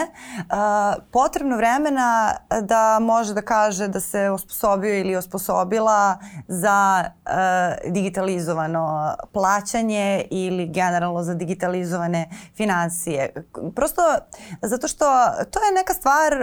potrebno 1.11 1.57
vremena 1.57 2.33
da 2.61 2.99
može 3.01 3.33
da 3.33 3.41
kaže 3.41 3.87
da 3.87 3.99
se 3.99 4.29
osposobio 4.29 4.99
ili 4.99 5.15
osposobila 5.15 6.17
za 6.47 7.03
digitalizovano 7.87 9.15
plaćanje 9.33 10.25
ili 10.31 10.67
generalno 10.67 11.23
za 11.23 11.33
digitalizovane 11.33 12.29
financije. 12.55 13.33
Prosto 13.75 14.01
zato 14.61 14.87
što 14.87 15.05
to 15.51 15.59
je 15.59 15.73
neka 15.75 15.93
stvar 15.93 16.33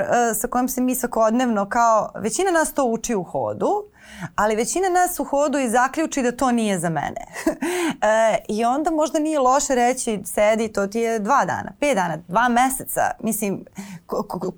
sa 0.40 0.48
kojom 0.48 0.68
se 0.68 0.80
mi 0.80 0.94
svakodnevno 0.94 1.68
kao 1.68 2.10
većina 2.14 2.50
nas 2.50 2.74
to 2.74 2.84
uči 2.84 3.14
u 3.14 3.22
hodu 3.22 3.93
ali 4.34 4.56
većina 4.56 4.88
nas 4.88 5.20
u 5.20 5.24
hodu 5.24 5.58
i 5.58 5.70
zaključi 5.70 6.22
da 6.22 6.32
to 6.32 6.52
nije 6.52 6.78
za 6.78 6.88
mene. 6.88 7.20
e, 8.02 8.38
I 8.48 8.64
onda 8.64 8.90
možda 8.90 9.18
nije 9.18 9.38
loše 9.38 9.74
reći 9.74 10.20
sedi, 10.24 10.72
to 10.72 10.86
ti 10.86 10.98
je 10.98 11.18
dva 11.18 11.44
dana, 11.44 11.72
pet 11.80 11.94
dana, 11.94 12.16
dva 12.28 12.48
meseca. 12.48 13.10
Mislim, 13.22 13.64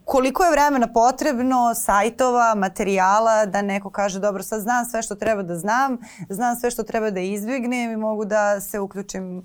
koliko 0.05 0.45
je 0.45 0.51
vremena 0.51 0.93
potrebno, 0.93 1.75
sajtova, 1.75 2.55
materijala, 2.55 3.47
da 3.47 3.63
neko 3.63 3.91
kaže 3.91 4.21
dobro, 4.21 4.43
sad 4.43 4.61
znam 4.61 4.85
sve 4.85 5.03
što 5.03 5.15
treba 5.15 5.43
da 5.43 5.59
znam, 5.59 5.99
znam 6.29 6.57
sve 6.57 6.71
što 6.71 6.83
treba 6.83 7.11
da 7.11 7.21
izbjegnem 7.21 7.93
i 7.93 7.97
mogu 7.97 8.25
da 8.25 8.61
se 8.61 8.81
uključim 8.81 9.39
uh, 9.39 9.45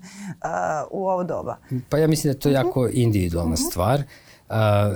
u 0.90 1.08
ovo 1.08 1.24
doba. 1.24 1.56
Pa 1.88 1.98
ja 1.98 2.08
mislim 2.08 2.32
da 2.32 2.36
je 2.36 2.40
to 2.40 2.48
jako 2.48 2.88
individualna 2.92 3.54
mhm. 3.54 3.62
-huh. 3.62 3.70
stvar. 3.70 4.02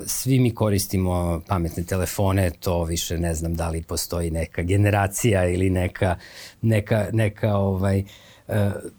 Svi 0.07 0.39
mi 0.39 0.55
koristimo 0.55 1.43
pametne 1.47 1.83
telefone, 1.83 2.51
to 2.51 2.85
više 2.85 3.19
ne 3.19 3.35
znam 3.35 3.55
da 3.55 3.69
li 3.69 3.83
postoji 3.83 4.31
neka 4.31 4.63
generacija 4.63 5.49
ili 5.49 5.71
neka, 5.71 6.17
neka, 6.63 7.07
neka 7.13 7.57
ovaj, 7.57 8.05
uh, 8.49 8.55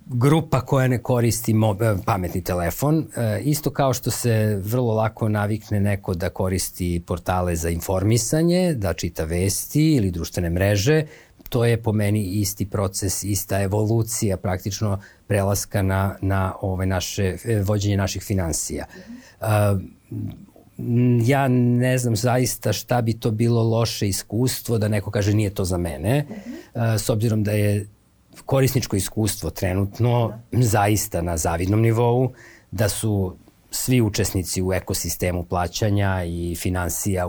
grupa 0.06 0.62
koja 0.62 0.88
ne 0.88 0.98
koristi 0.98 1.54
mob, 1.54 1.78
pametni 2.06 2.44
telefon. 2.44 2.98
Uh, 2.98 3.06
isto 3.42 3.70
kao 3.72 3.94
što 3.94 4.12
se 4.12 4.62
vrlo 4.64 4.94
lako 4.94 5.30
navikne 5.30 5.80
neko 5.80 6.14
da 6.14 6.30
koristi 6.30 7.04
portale 7.08 7.56
za 7.56 7.70
informisanje, 7.70 8.74
da 8.74 8.94
čita 8.94 9.24
vesti 9.24 9.96
ili 9.96 10.12
društvene 10.12 10.50
mreže, 10.50 11.06
to 11.50 11.66
je 11.66 11.84
po 11.84 11.92
meni 11.92 12.24
isti 12.24 12.66
proces, 12.66 13.24
ista 13.24 13.62
evolucija 13.62 14.38
praktično 14.38 15.00
prelaska 15.28 15.82
na, 15.82 16.18
na 16.22 16.54
ove 16.62 16.86
naše, 16.86 17.36
vođenje 17.64 17.98
naših 17.98 18.24
financija. 18.24 18.86
Uh, 19.42 19.48
ja 21.26 21.48
ne 21.48 21.98
znam 21.98 22.16
zaista 22.16 22.74
šta 22.74 23.02
bi 23.02 23.20
to 23.20 23.32
bilo 23.32 23.64
loše 23.64 24.08
iskustvo 24.08 24.78
da 24.78 24.88
neko 24.88 25.12
kaže 25.12 25.34
nije 25.34 25.50
to 25.50 25.66
za 25.66 25.78
mene, 25.78 26.26
uh 26.30 26.82
s 26.98 27.10
obzirom 27.10 27.44
da 27.44 27.52
je 27.52 27.88
korisničko 28.46 28.96
iskustvo 28.96 29.50
trenutno 29.50 30.40
zaista 30.52 31.22
na 31.22 31.38
zavidnom 31.38 31.82
nivou, 31.82 32.34
da 32.72 32.90
su 32.90 33.36
svi 33.72 34.02
učesnici 34.02 34.62
u 34.62 34.74
ekosistemu 34.74 35.44
plaćanja 35.44 36.24
i 36.24 36.56
financija 36.56 37.26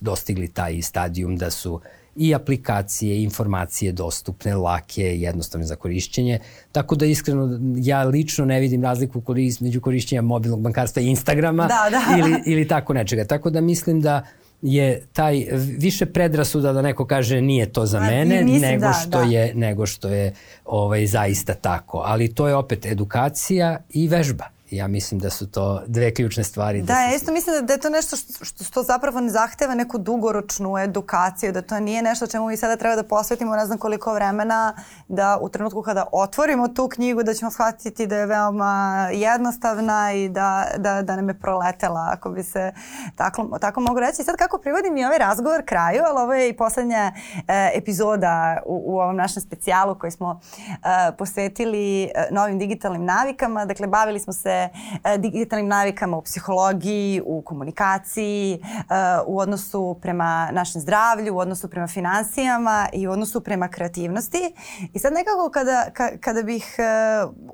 dostigli 0.00 0.48
taj 0.48 0.82
stadijum 0.82 1.36
da 1.36 1.50
su 1.50 1.80
i 2.20 2.34
aplikacije, 2.34 3.16
i 3.16 3.22
informacije 3.22 3.92
dostupne, 3.92 4.54
lake, 4.54 5.02
jednostavne 5.02 5.66
za 5.66 5.76
korišćenje. 5.76 6.38
Tako 6.72 6.96
da 6.96 7.06
iskreno 7.06 7.58
ja 7.76 8.02
lično 8.02 8.44
ne 8.44 8.60
vidim 8.60 8.82
razliku 8.82 9.22
među 9.60 9.80
korišćenja 9.80 10.22
mobilnog 10.22 10.60
bankarstva 10.60 11.02
i 11.02 11.06
Instagrama 11.06 11.66
da, 11.66 11.90
da. 11.90 12.02
ili, 12.18 12.42
ili 12.46 12.68
tako 12.68 12.92
nečega. 12.92 13.24
Tako 13.24 13.50
da 13.50 13.60
mislim 13.60 14.00
da 14.00 14.22
je 14.62 15.02
taj 15.12 15.46
više 15.78 16.06
predrasuda 16.06 16.72
da 16.72 16.82
neko 16.82 17.06
kaže 17.06 17.40
nije 17.40 17.72
to 17.72 17.86
za 17.86 17.98
A, 17.98 18.00
mene 18.00 18.44
mislim, 18.44 18.60
nego 18.60 18.86
da, 18.86 18.92
što 18.92 19.18
da. 19.18 19.22
je 19.22 19.54
nego 19.54 19.86
što 19.86 20.08
je 20.08 20.34
ovaj 20.64 21.06
zaista 21.06 21.54
tako 21.54 22.02
ali 22.06 22.34
to 22.34 22.48
je 22.48 22.54
opet 22.54 22.86
edukacija 22.86 23.78
i 23.90 24.08
vežba 24.08 24.59
ja 24.70 24.88
mislim 24.88 25.20
da 25.20 25.30
su 25.30 25.50
to 25.50 25.82
dve 25.86 26.14
ključne 26.14 26.44
stvari. 26.44 26.82
Da, 26.82 26.86
da 26.86 27.00
ja 27.00 27.14
isto 27.14 27.32
mislim 27.32 27.56
da, 27.56 27.62
da 27.62 27.72
je 27.72 27.80
to 27.80 27.90
nešto 27.90 28.16
što, 28.16 28.44
što, 28.44 28.64
što 28.64 28.82
zapravo 28.82 29.20
ne 29.20 29.30
zahteva 29.30 29.74
neku 29.74 29.98
dugoročnu 29.98 30.78
edukaciju, 30.78 31.52
da 31.52 31.62
to 31.62 31.80
nije 31.80 32.02
nešto 32.02 32.26
čemu 32.26 32.46
mi 32.46 32.56
sada 32.56 32.76
treba 32.76 32.96
da 32.96 33.02
posvetimo 33.02 33.56
ne 33.56 33.66
znam 33.66 33.78
koliko 33.78 34.14
vremena, 34.14 34.74
da 35.08 35.38
u 35.40 35.48
trenutku 35.48 35.82
kada 35.82 36.06
otvorimo 36.12 36.68
tu 36.68 36.88
knjigu 36.88 37.22
da 37.22 37.34
ćemo 37.34 37.50
shvatiti 37.50 38.06
da 38.06 38.16
je 38.16 38.26
veoma 38.26 39.08
jednostavna 39.12 40.12
i 40.12 40.28
da, 40.28 40.66
da, 40.78 41.02
da 41.02 41.16
nam 41.16 41.28
je 41.28 41.38
proletela, 41.38 42.08
ako 42.12 42.30
bi 42.30 42.42
se 42.42 42.72
tako, 43.16 43.58
tako 43.60 43.80
mogu 43.80 44.00
reći. 44.00 44.24
Sad 44.24 44.36
kako 44.36 44.58
privodim 44.58 44.96
i 44.96 45.04
ovaj 45.04 45.18
razgovor 45.18 45.62
kraju, 45.64 46.02
ali 46.06 46.20
ovo 46.20 46.34
je 46.34 46.48
i 46.48 46.56
poslednja 46.56 47.12
e, 47.48 47.70
epizoda 47.74 48.62
u, 48.66 48.82
u 48.86 48.98
ovom 48.98 49.16
našem 49.16 49.42
specijalu 49.42 49.98
koji 49.98 50.10
smo 50.10 50.40
e, 50.64 50.76
posvetili 51.16 52.02
e, 52.04 52.08
novim 52.30 52.58
digitalnim 52.58 53.04
navikama. 53.04 53.64
Dakle, 53.64 53.86
bavili 53.86 54.20
smo 54.20 54.32
se 54.32 54.59
E, 55.04 55.18
digitalnim 55.18 55.68
navikama 55.68 56.16
u 56.16 56.22
psihologiji, 56.22 57.22
u 57.24 57.42
komunikaciji, 57.42 58.54
e, 58.54 58.84
u 59.26 59.38
odnosu 59.38 59.98
prema 60.02 60.50
našem 60.52 60.80
zdravlju, 60.80 61.34
u 61.34 61.38
odnosu 61.38 61.70
prema 61.70 61.86
financijama 61.86 62.88
i 62.92 63.08
u 63.08 63.10
odnosu 63.10 63.40
prema 63.40 63.68
kreativnosti. 63.68 64.54
I 64.94 64.98
sad 64.98 65.12
nekako 65.12 65.50
kada, 65.50 65.84
kada 66.20 66.42
bih 66.42 66.76
e, 66.78 66.82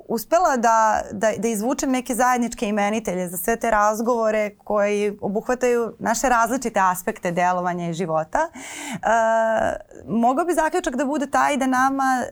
uspela 0.07 0.57
da, 0.57 1.01
da, 1.11 1.31
da 1.37 1.47
izvučem 1.47 1.91
neke 1.91 2.15
zajedničke 2.15 2.65
imenitelje 2.65 3.27
za 3.27 3.37
sve 3.37 3.55
te 3.55 3.71
razgovore 3.71 4.49
koji 4.63 5.17
obuhvataju 5.21 5.93
naše 5.99 6.29
različite 6.29 6.79
aspekte 6.83 7.31
delovanja 7.31 7.89
i 7.89 7.93
života, 7.93 8.39
mogao 10.07 10.45
bi 10.45 10.53
zaključak 10.53 10.95
da 10.95 11.05
bude 11.05 11.27
taj 11.31 11.57
da 11.57 11.67
nama 11.67 12.23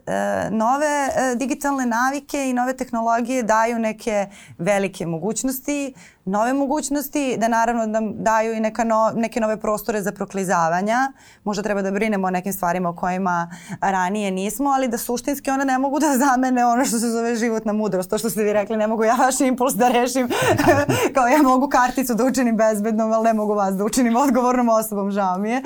nove 0.51 1.09
digitalne 1.35 1.85
navike 1.85 2.49
i 2.49 2.53
nove 2.53 2.77
tehnologije 2.77 3.43
daju 3.43 3.79
neke 3.79 4.27
velike 4.65 5.05
mogućnosti, 5.05 5.93
nove 6.25 6.53
mogućnosti, 6.53 7.37
da 7.37 7.47
naravno 7.47 7.85
nam 7.85 8.13
daju 8.23 8.53
i 8.53 8.59
neka 8.59 8.83
no, 8.83 9.11
neke 9.15 9.39
nove 9.39 9.57
prostore 9.61 10.01
za 10.01 10.11
proklizavanja. 10.11 11.11
Možda 11.43 11.63
treba 11.63 11.81
da 11.81 11.91
brinemo 11.91 12.27
o 12.27 12.29
nekim 12.29 12.53
stvarima 12.53 12.89
o 12.89 12.95
kojima 12.95 13.51
ranije 13.81 14.31
nismo, 14.31 14.69
ali 14.69 14.87
da 14.87 14.97
suštinski 14.97 15.51
one 15.51 15.65
ne 15.65 15.77
mogu 15.77 15.99
da 15.99 16.17
zamene 16.17 16.65
ono 16.65 16.85
što 16.85 16.99
se 16.99 17.09
zove 17.09 17.35
životna 17.35 17.73
mudrost. 17.73 18.09
To 18.09 18.17
što 18.17 18.29
ste 18.29 18.43
vi 18.43 18.53
rekli, 18.53 18.77
ne 18.77 18.87
mogu 18.87 19.03
ja 19.03 19.15
vaš 19.15 19.39
impuls 19.41 19.73
da 19.73 19.87
rešim. 19.87 20.29
Kao 21.15 21.27
ja 21.27 21.41
mogu 21.43 21.69
karticu 21.69 22.13
da 22.13 22.25
učinim 22.25 22.57
bezbednom, 22.57 23.11
ali 23.11 23.23
ne 23.23 23.33
mogu 23.33 23.53
vas 23.53 23.75
da 23.75 23.85
učinim 23.85 24.15
odgovornom 24.15 24.69
osobom, 24.69 25.11
žao 25.11 25.37
mi 25.37 25.49
je. 25.49 25.61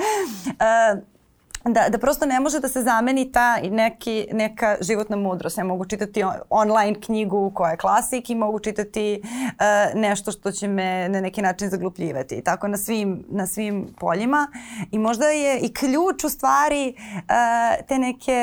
Uh, 0.46 1.09
da, 1.64 1.88
da 1.88 1.98
prosto 1.98 2.26
ne 2.26 2.40
može 2.40 2.60
da 2.60 2.68
se 2.68 2.82
zameni 2.82 3.32
ta 3.32 3.56
neki, 3.70 4.26
neka 4.32 4.76
životna 4.80 5.16
mudrost. 5.16 5.58
Ja 5.58 5.64
mogu 5.64 5.84
čitati 5.84 6.22
on, 6.22 6.34
online 6.50 7.00
knjigu 7.00 7.52
koja 7.54 7.70
je 7.70 7.76
klasik 7.76 8.30
i 8.30 8.34
mogu 8.34 8.58
čitati 8.58 9.22
uh, 9.24 10.00
nešto 10.00 10.32
što 10.32 10.52
će 10.52 10.68
me 10.68 11.08
na 11.08 11.20
neki 11.20 11.42
način 11.42 11.70
zaglupljivati. 11.70 12.42
Tako 12.44 12.68
na 12.68 12.76
svim, 12.76 13.24
na 13.28 13.46
svim 13.46 13.88
poljima. 13.98 14.46
I 14.90 14.98
možda 14.98 15.26
je 15.26 15.58
i 15.58 15.74
ključ 15.74 16.24
u 16.24 16.28
stvari 16.28 16.94
uh, 16.96 17.86
te 17.88 17.98
neke 17.98 18.40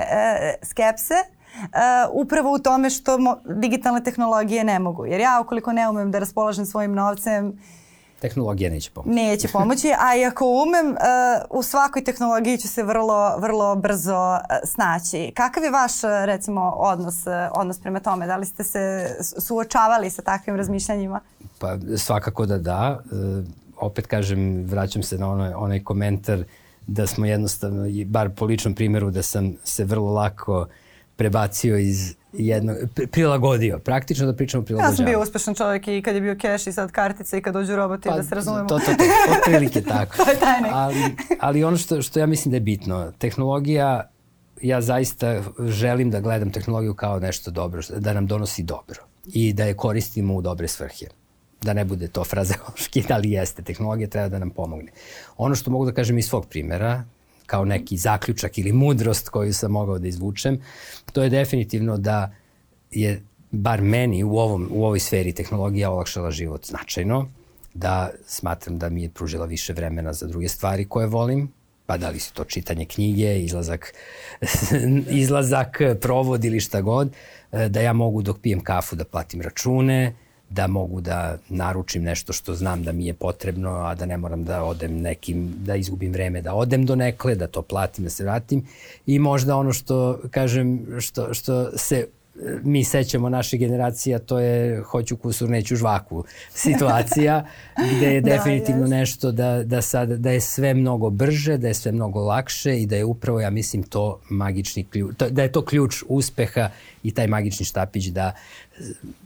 uh, 0.00 0.68
skepse 0.68 1.14
Uh, 1.58 1.64
upravo 2.12 2.52
u 2.52 2.58
tome 2.58 2.90
što 2.90 3.18
mo 3.18 3.36
digitalne 3.44 4.04
tehnologije 4.04 4.64
ne 4.64 4.78
mogu. 4.78 5.06
Jer 5.06 5.20
ja 5.20 5.40
ukoliko 5.44 5.72
ne 5.72 5.88
umem 5.88 6.10
da 6.10 6.18
raspolažem 6.18 6.66
svojim 6.66 6.94
novcem, 6.94 7.58
Tehnologija 8.20 8.70
neće 8.70 8.90
pomoći. 8.90 9.14
Neće 9.14 9.48
pomoći, 9.48 9.92
a 9.98 10.16
i 10.16 10.24
ako 10.24 10.44
umem, 10.44 10.90
uh, 10.90 10.96
u 11.50 11.62
svakoj 11.62 12.04
tehnologiji 12.04 12.58
ću 12.58 12.68
se 12.68 12.82
vrlo, 12.82 13.36
vrlo 13.38 13.76
brzo 13.76 14.34
uh, 14.34 14.40
snaći. 14.64 15.32
Kakav 15.34 15.64
je 15.64 15.70
vaš, 15.70 16.04
uh, 16.04 16.10
recimo, 16.24 16.60
odnos, 16.76 17.14
odnos 17.54 17.80
prema 17.80 18.00
tome? 18.00 18.26
Da 18.26 18.36
li 18.36 18.46
ste 18.46 18.64
se 18.64 19.16
suočavali 19.38 20.10
sa 20.10 20.22
takvim 20.22 20.56
razmišljanjima? 20.56 21.20
Pa 21.58 21.76
svakako 21.96 22.46
da 22.46 22.58
da. 22.58 23.00
Opet 23.80 24.06
kažem, 24.06 24.64
vraćam 24.64 25.02
se 25.02 25.18
na 25.18 25.30
onaj, 25.30 25.52
onaj 25.52 25.84
komentar 25.84 26.44
da 26.86 27.06
smo 27.06 27.26
jednostavno, 27.26 27.86
bar 28.06 28.30
po 28.30 28.44
ličnom 28.44 28.74
primjeru, 28.74 29.10
da 29.10 29.22
sam 29.22 29.54
se 29.64 29.84
vrlo 29.84 30.12
lako 30.12 30.66
prebacio 31.16 31.78
iz 31.78 32.14
jedno, 32.38 32.74
prilagodio, 33.10 33.78
praktično 33.78 34.26
da 34.26 34.32
pričamo 34.32 34.64
prilagođavanje. 34.64 34.92
Ja 34.92 34.96
sam 34.96 35.04
bio 35.04 35.22
uspešan 35.22 35.54
čovjek 35.54 35.88
i 35.88 36.02
kad 36.02 36.14
je 36.14 36.20
bio 36.20 36.36
keš 36.40 36.66
i 36.66 36.72
sad 36.72 36.92
kartice 36.92 37.38
i 37.38 37.42
kad 37.42 37.54
dođu 37.54 37.76
roboti 37.76 38.08
pa, 38.08 38.16
da 38.16 38.22
se 38.22 38.34
razumemo. 38.34 38.68
To, 38.68 38.78
to, 38.78 38.84
to, 38.84 38.92
otprilike 39.38 39.82
tako. 39.82 40.16
to 40.24 40.30
je 40.30 40.38
taj 40.38 40.70
Ali, 40.72 41.02
ali 41.40 41.64
ono 41.64 41.76
što, 41.76 42.02
što 42.02 42.20
ja 42.20 42.26
mislim 42.26 42.50
da 42.50 42.56
je 42.56 42.60
bitno, 42.60 43.12
tehnologija, 43.18 44.10
ja 44.62 44.80
zaista 44.80 45.42
želim 45.58 46.10
da 46.10 46.20
gledam 46.20 46.52
tehnologiju 46.52 46.94
kao 46.94 47.20
nešto 47.20 47.50
dobro, 47.50 47.82
da 47.96 48.12
nam 48.12 48.26
donosi 48.26 48.62
dobro 48.62 49.00
i 49.26 49.52
da 49.52 49.64
je 49.64 49.74
koristimo 49.74 50.34
u 50.34 50.42
dobre 50.42 50.68
svrhe 50.68 51.06
da 51.62 51.72
ne 51.72 51.84
bude 51.84 52.08
to 52.08 52.24
frazeološki, 52.24 53.02
da 53.08 53.16
li 53.16 53.30
jeste, 53.30 53.62
tehnologija 53.62 54.08
treba 54.08 54.28
da 54.28 54.38
nam 54.38 54.50
pomogne. 54.50 54.90
Ono 55.36 55.54
što 55.54 55.70
mogu 55.70 55.86
da 55.86 55.92
kažem 55.92 56.18
iz 56.18 56.26
svog 56.26 56.46
primera, 56.46 57.04
kao 57.48 57.64
neki 57.64 57.96
zaključak 57.96 58.58
ili 58.58 58.72
mudrost 58.72 59.28
koju 59.28 59.54
sam 59.54 59.72
mogao 59.72 59.98
da 59.98 60.08
izvučem, 60.08 60.60
to 61.12 61.22
je 61.22 61.30
definitivno 61.30 61.96
da 61.96 62.34
je 62.90 63.22
bar 63.50 63.82
meni 63.82 64.24
u, 64.24 64.36
ovom, 64.36 64.68
u 64.70 64.84
ovoj 64.84 65.00
sferi 65.00 65.32
tehnologija 65.32 65.90
olakšala 65.90 66.30
život 66.30 66.66
značajno, 66.66 67.28
da 67.74 68.10
smatram 68.26 68.78
da 68.78 68.88
mi 68.88 69.02
je 69.02 69.10
pružila 69.10 69.46
više 69.46 69.72
vremena 69.72 70.12
za 70.12 70.26
druge 70.26 70.48
stvari 70.48 70.84
koje 70.84 71.06
volim, 71.06 71.48
pa 71.86 71.96
da 71.96 72.10
li 72.10 72.20
se 72.20 72.32
to 72.32 72.44
čitanje 72.44 72.84
knjige, 72.84 73.38
izlazak, 73.40 73.94
izlazak, 75.22 75.80
provod 76.00 76.44
ili 76.44 76.60
šta 76.60 76.80
god, 76.80 77.12
e, 77.52 77.68
da 77.68 77.80
ja 77.80 77.92
mogu 77.92 78.22
dok 78.22 78.40
pijem 78.40 78.60
kafu 78.60 78.96
da 78.96 79.04
platim 79.04 79.40
račune, 79.40 80.14
da 80.50 80.66
mogu 80.66 81.00
da 81.00 81.38
naručim 81.48 82.02
nešto 82.02 82.32
što 82.32 82.54
znam 82.54 82.82
da 82.82 82.92
mi 82.92 83.06
je 83.06 83.14
potrebno, 83.14 83.70
a 83.70 83.94
da 83.94 84.06
ne 84.06 84.16
moram 84.16 84.44
da 84.44 84.64
odem 84.64 85.00
nekim, 85.00 85.54
da 85.58 85.76
izgubim 85.76 86.12
vreme 86.12 86.42
da 86.42 86.54
odem 86.54 86.86
do 86.86 86.96
nekle, 86.96 87.34
da 87.34 87.46
to 87.46 87.62
platim, 87.62 88.04
da 88.04 88.10
se 88.10 88.24
vratim. 88.24 88.66
I 89.06 89.18
možda 89.18 89.56
ono 89.56 89.72
što, 89.72 90.20
kažem, 90.30 90.86
što, 91.00 91.34
što 91.34 91.78
se 91.78 92.06
mi 92.62 92.84
sećamo 92.84 93.28
naše 93.28 93.56
generacije, 93.56 94.16
a 94.16 94.18
to 94.18 94.38
je 94.38 94.82
hoću 94.82 95.16
kusur, 95.16 95.48
neću 95.48 95.76
žvaku 95.76 96.24
situacija, 96.54 97.46
gde 97.96 98.14
je 98.14 98.20
da, 98.20 98.30
definitivno 98.30 98.82
da, 98.82 98.88
nešto 98.88 99.32
da, 99.32 99.62
da, 99.64 99.82
sad, 99.82 100.08
da 100.08 100.30
je 100.30 100.40
sve 100.40 100.74
mnogo 100.74 101.10
brže, 101.10 101.58
da 101.58 101.68
je 101.68 101.74
sve 101.74 101.92
mnogo 101.92 102.20
lakše 102.20 102.80
i 102.80 102.86
da 102.86 102.96
je 102.96 103.04
upravo, 103.04 103.40
ja 103.40 103.50
mislim, 103.50 103.82
to 103.82 104.20
magični 104.30 104.84
ključ, 104.84 105.14
da 105.30 105.42
je 105.42 105.52
to 105.52 105.64
ključ 105.64 106.02
uspeha 106.08 106.70
i 107.02 107.10
taj 107.10 107.26
magični 107.26 107.66
štapić 107.66 108.06
da 108.06 108.32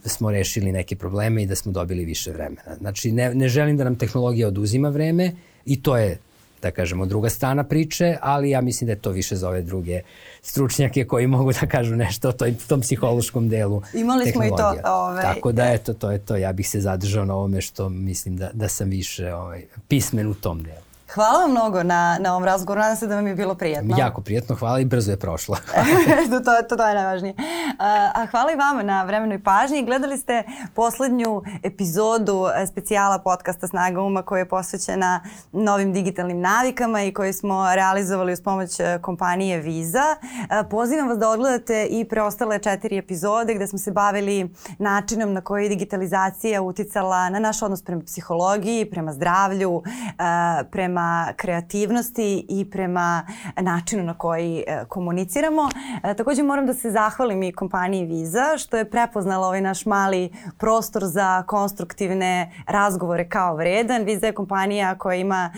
smo 0.05 0.31
rešili 0.31 0.71
neke 0.71 0.95
probleme 0.95 1.43
i 1.43 1.45
da 1.45 1.55
smo 1.55 1.71
dobili 1.71 2.05
više 2.05 2.31
vremena. 2.31 2.75
Znači, 2.79 3.11
ne, 3.11 3.35
ne 3.35 3.47
želim 3.47 3.77
da 3.77 3.83
nam 3.83 3.95
tehnologija 3.95 4.47
oduzima 4.47 4.89
vreme 4.89 5.31
i 5.65 5.83
to 5.83 5.97
je 5.97 6.17
da 6.63 6.71
kažemo, 6.71 7.05
druga 7.05 7.29
strana 7.29 7.63
priče, 7.63 8.17
ali 8.21 8.49
ja 8.49 8.61
mislim 8.61 8.85
da 8.85 8.91
je 8.91 8.99
to 8.99 9.11
više 9.11 9.35
za 9.35 9.49
ove 9.49 9.61
druge 9.61 10.01
stručnjake 10.41 11.05
koji 11.05 11.27
mogu 11.27 11.53
da 11.53 11.67
kažu 11.67 11.95
nešto 11.95 12.29
o 12.29 12.31
toj, 12.31 12.55
tom 12.67 12.81
psihološkom 12.81 13.49
delu 13.49 13.81
Imali 13.93 14.31
smo 14.31 14.45
i 14.45 14.49
to. 14.49 14.75
Ovaj, 14.85 15.23
Tako 15.23 15.51
da, 15.51 15.65
eto, 15.73 15.93
to 15.93 16.11
je 16.11 16.19
to. 16.19 16.35
Ja 16.35 16.53
bih 16.53 16.69
se 16.69 16.81
zadržao 16.81 17.25
na 17.25 17.35
ovome 17.35 17.61
što 17.61 17.89
mislim 17.89 18.37
da, 18.37 18.49
da 18.53 18.67
sam 18.67 18.89
više 18.89 19.33
ovaj, 19.33 19.65
pismen 19.87 20.27
u 20.27 20.33
tom 20.33 20.63
delu. 20.63 20.82
Hvala 21.13 21.39
vam 21.39 21.51
mnogo 21.51 21.83
na, 21.83 22.17
na 22.19 22.31
ovom 22.31 22.45
razgovoru. 22.45 22.81
Nadam 22.81 22.95
se 22.95 23.07
da 23.07 23.15
vam 23.15 23.27
je 23.27 23.35
bilo 23.35 23.55
prijetno. 23.55 23.95
Jako 23.99 24.21
prijetno, 24.21 24.55
hvala 24.55 24.79
i 24.79 24.85
brzo 24.85 25.11
je 25.11 25.17
prošlo. 25.17 25.55
to, 26.31 26.39
to, 26.69 26.75
to 26.77 26.87
je 26.87 26.95
najvažnije. 26.95 27.33
A, 27.79 28.11
a 28.15 28.25
hvala 28.25 28.51
i 28.51 28.55
vama 28.55 28.83
na 28.83 29.03
vremenoj 29.03 29.43
pažnji. 29.43 29.85
Gledali 29.85 30.17
ste 30.17 30.43
poslednju 30.73 31.41
epizodu 31.63 32.45
e, 32.55 32.67
specijala 32.67 33.19
podcasta 33.19 33.67
Snaga 33.67 34.01
uma 34.01 34.21
koja 34.21 34.39
je 34.39 34.49
posvećena 34.49 35.21
novim 35.51 35.93
digitalnim 35.93 36.39
navikama 36.39 37.03
i 37.03 37.13
koju 37.13 37.33
smo 37.33 37.75
realizovali 37.75 38.33
uz 38.33 38.41
pomoć 38.41 38.79
e, 38.79 38.99
kompanije 39.01 39.57
Visa. 39.57 40.15
A, 40.49 40.59
e, 40.59 40.69
pozivam 40.69 41.09
vas 41.09 41.17
da 41.17 41.29
odgledate 41.29 41.87
i 41.89 42.05
preostale 42.05 42.59
četiri 42.59 42.97
epizode 42.97 43.53
gde 43.53 43.67
smo 43.67 43.79
se 43.79 43.91
bavili 43.91 44.49
načinom 44.79 45.33
na 45.33 45.41
koji 45.41 45.63
je 45.63 45.69
digitalizacija 45.69 46.61
uticala 46.61 47.29
na 47.29 47.39
naš 47.39 47.61
odnos 47.61 47.81
prema 47.83 48.01
psihologiji, 48.01 48.85
prema 48.85 49.13
zdravlju, 49.13 49.83
a, 50.17 50.63
prema 50.71 51.02
kreativnosti 51.35 52.45
i 52.49 52.69
prema 52.69 53.27
načinu 53.61 54.03
na 54.03 54.13
koji 54.13 54.63
e, 54.67 54.85
komuniciramo. 54.89 55.69
E, 56.03 56.13
takođe 56.13 56.43
moram 56.43 56.65
da 56.65 56.73
se 56.73 56.91
zahvalim 56.91 57.43
i 57.43 57.51
kompaniji 57.51 58.05
Visa 58.05 58.57
što 58.57 58.77
je 58.77 58.89
prepoznala 58.89 59.47
ovaj 59.47 59.61
naš 59.61 59.85
mali 59.85 60.29
prostor 60.57 61.03
za 61.05 61.43
konstruktivne 61.43 62.51
razgovore 62.67 63.29
kao 63.29 63.55
vredan. 63.55 64.03
Visa 64.03 64.25
je 64.25 64.33
kompanija 64.33 64.97
koja 64.97 65.15
ima 65.15 65.53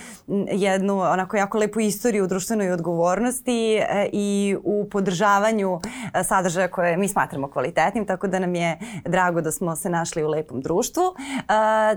jednu 0.51 0.99
onako 0.99 1.37
jako 1.37 1.57
lepu 1.57 1.79
istoriju 1.79 2.23
u 2.23 2.27
društvenoj 2.27 2.71
odgovornosti 2.71 3.75
e, 3.75 4.09
i 4.13 4.57
u 4.63 4.89
podržavanju 4.91 5.79
sadržaja 6.23 6.67
koje 6.67 6.97
mi 6.97 7.07
smatramo 7.07 7.47
kvalitetnim, 7.47 8.05
tako 8.05 8.27
da 8.27 8.39
nam 8.39 8.55
je 8.55 8.79
drago 9.05 9.41
da 9.41 9.51
smo 9.51 9.75
se 9.75 9.89
našli 9.89 10.23
u 10.23 10.27
lepom 10.27 10.61
društvu. 10.61 11.03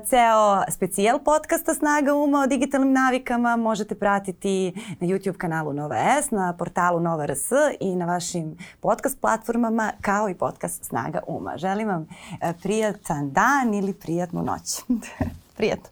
Ceo 0.04 0.62
specijal 0.70 1.18
podcasta 1.18 1.74
Snaga 1.74 2.14
uma 2.14 2.40
o 2.40 2.46
digitalnim 2.46 2.92
navikama 2.92 3.37
emisijama 3.38 3.56
možete 3.56 3.94
pratiti 3.94 4.72
na 5.00 5.06
YouTube 5.06 5.36
kanalu 5.36 5.72
Nova 5.72 5.96
S, 5.96 6.30
na 6.30 6.52
portalu 6.52 7.00
Nova 7.00 7.26
RS 7.26 7.50
i 7.80 7.96
na 7.96 8.06
vašim 8.06 8.56
podcast 8.80 9.20
platformama 9.20 9.92
kao 10.00 10.28
i 10.28 10.34
podcast 10.34 10.84
Snaga 10.84 11.20
Uma. 11.26 11.56
Želim 11.56 11.88
vam 11.88 12.06
e, 12.40 12.52
prijatan 12.62 13.30
dan 13.30 13.74
ili 13.74 13.92
prijatnu 13.92 14.42
noć. 14.42 14.82
Prijatno. 15.56 15.88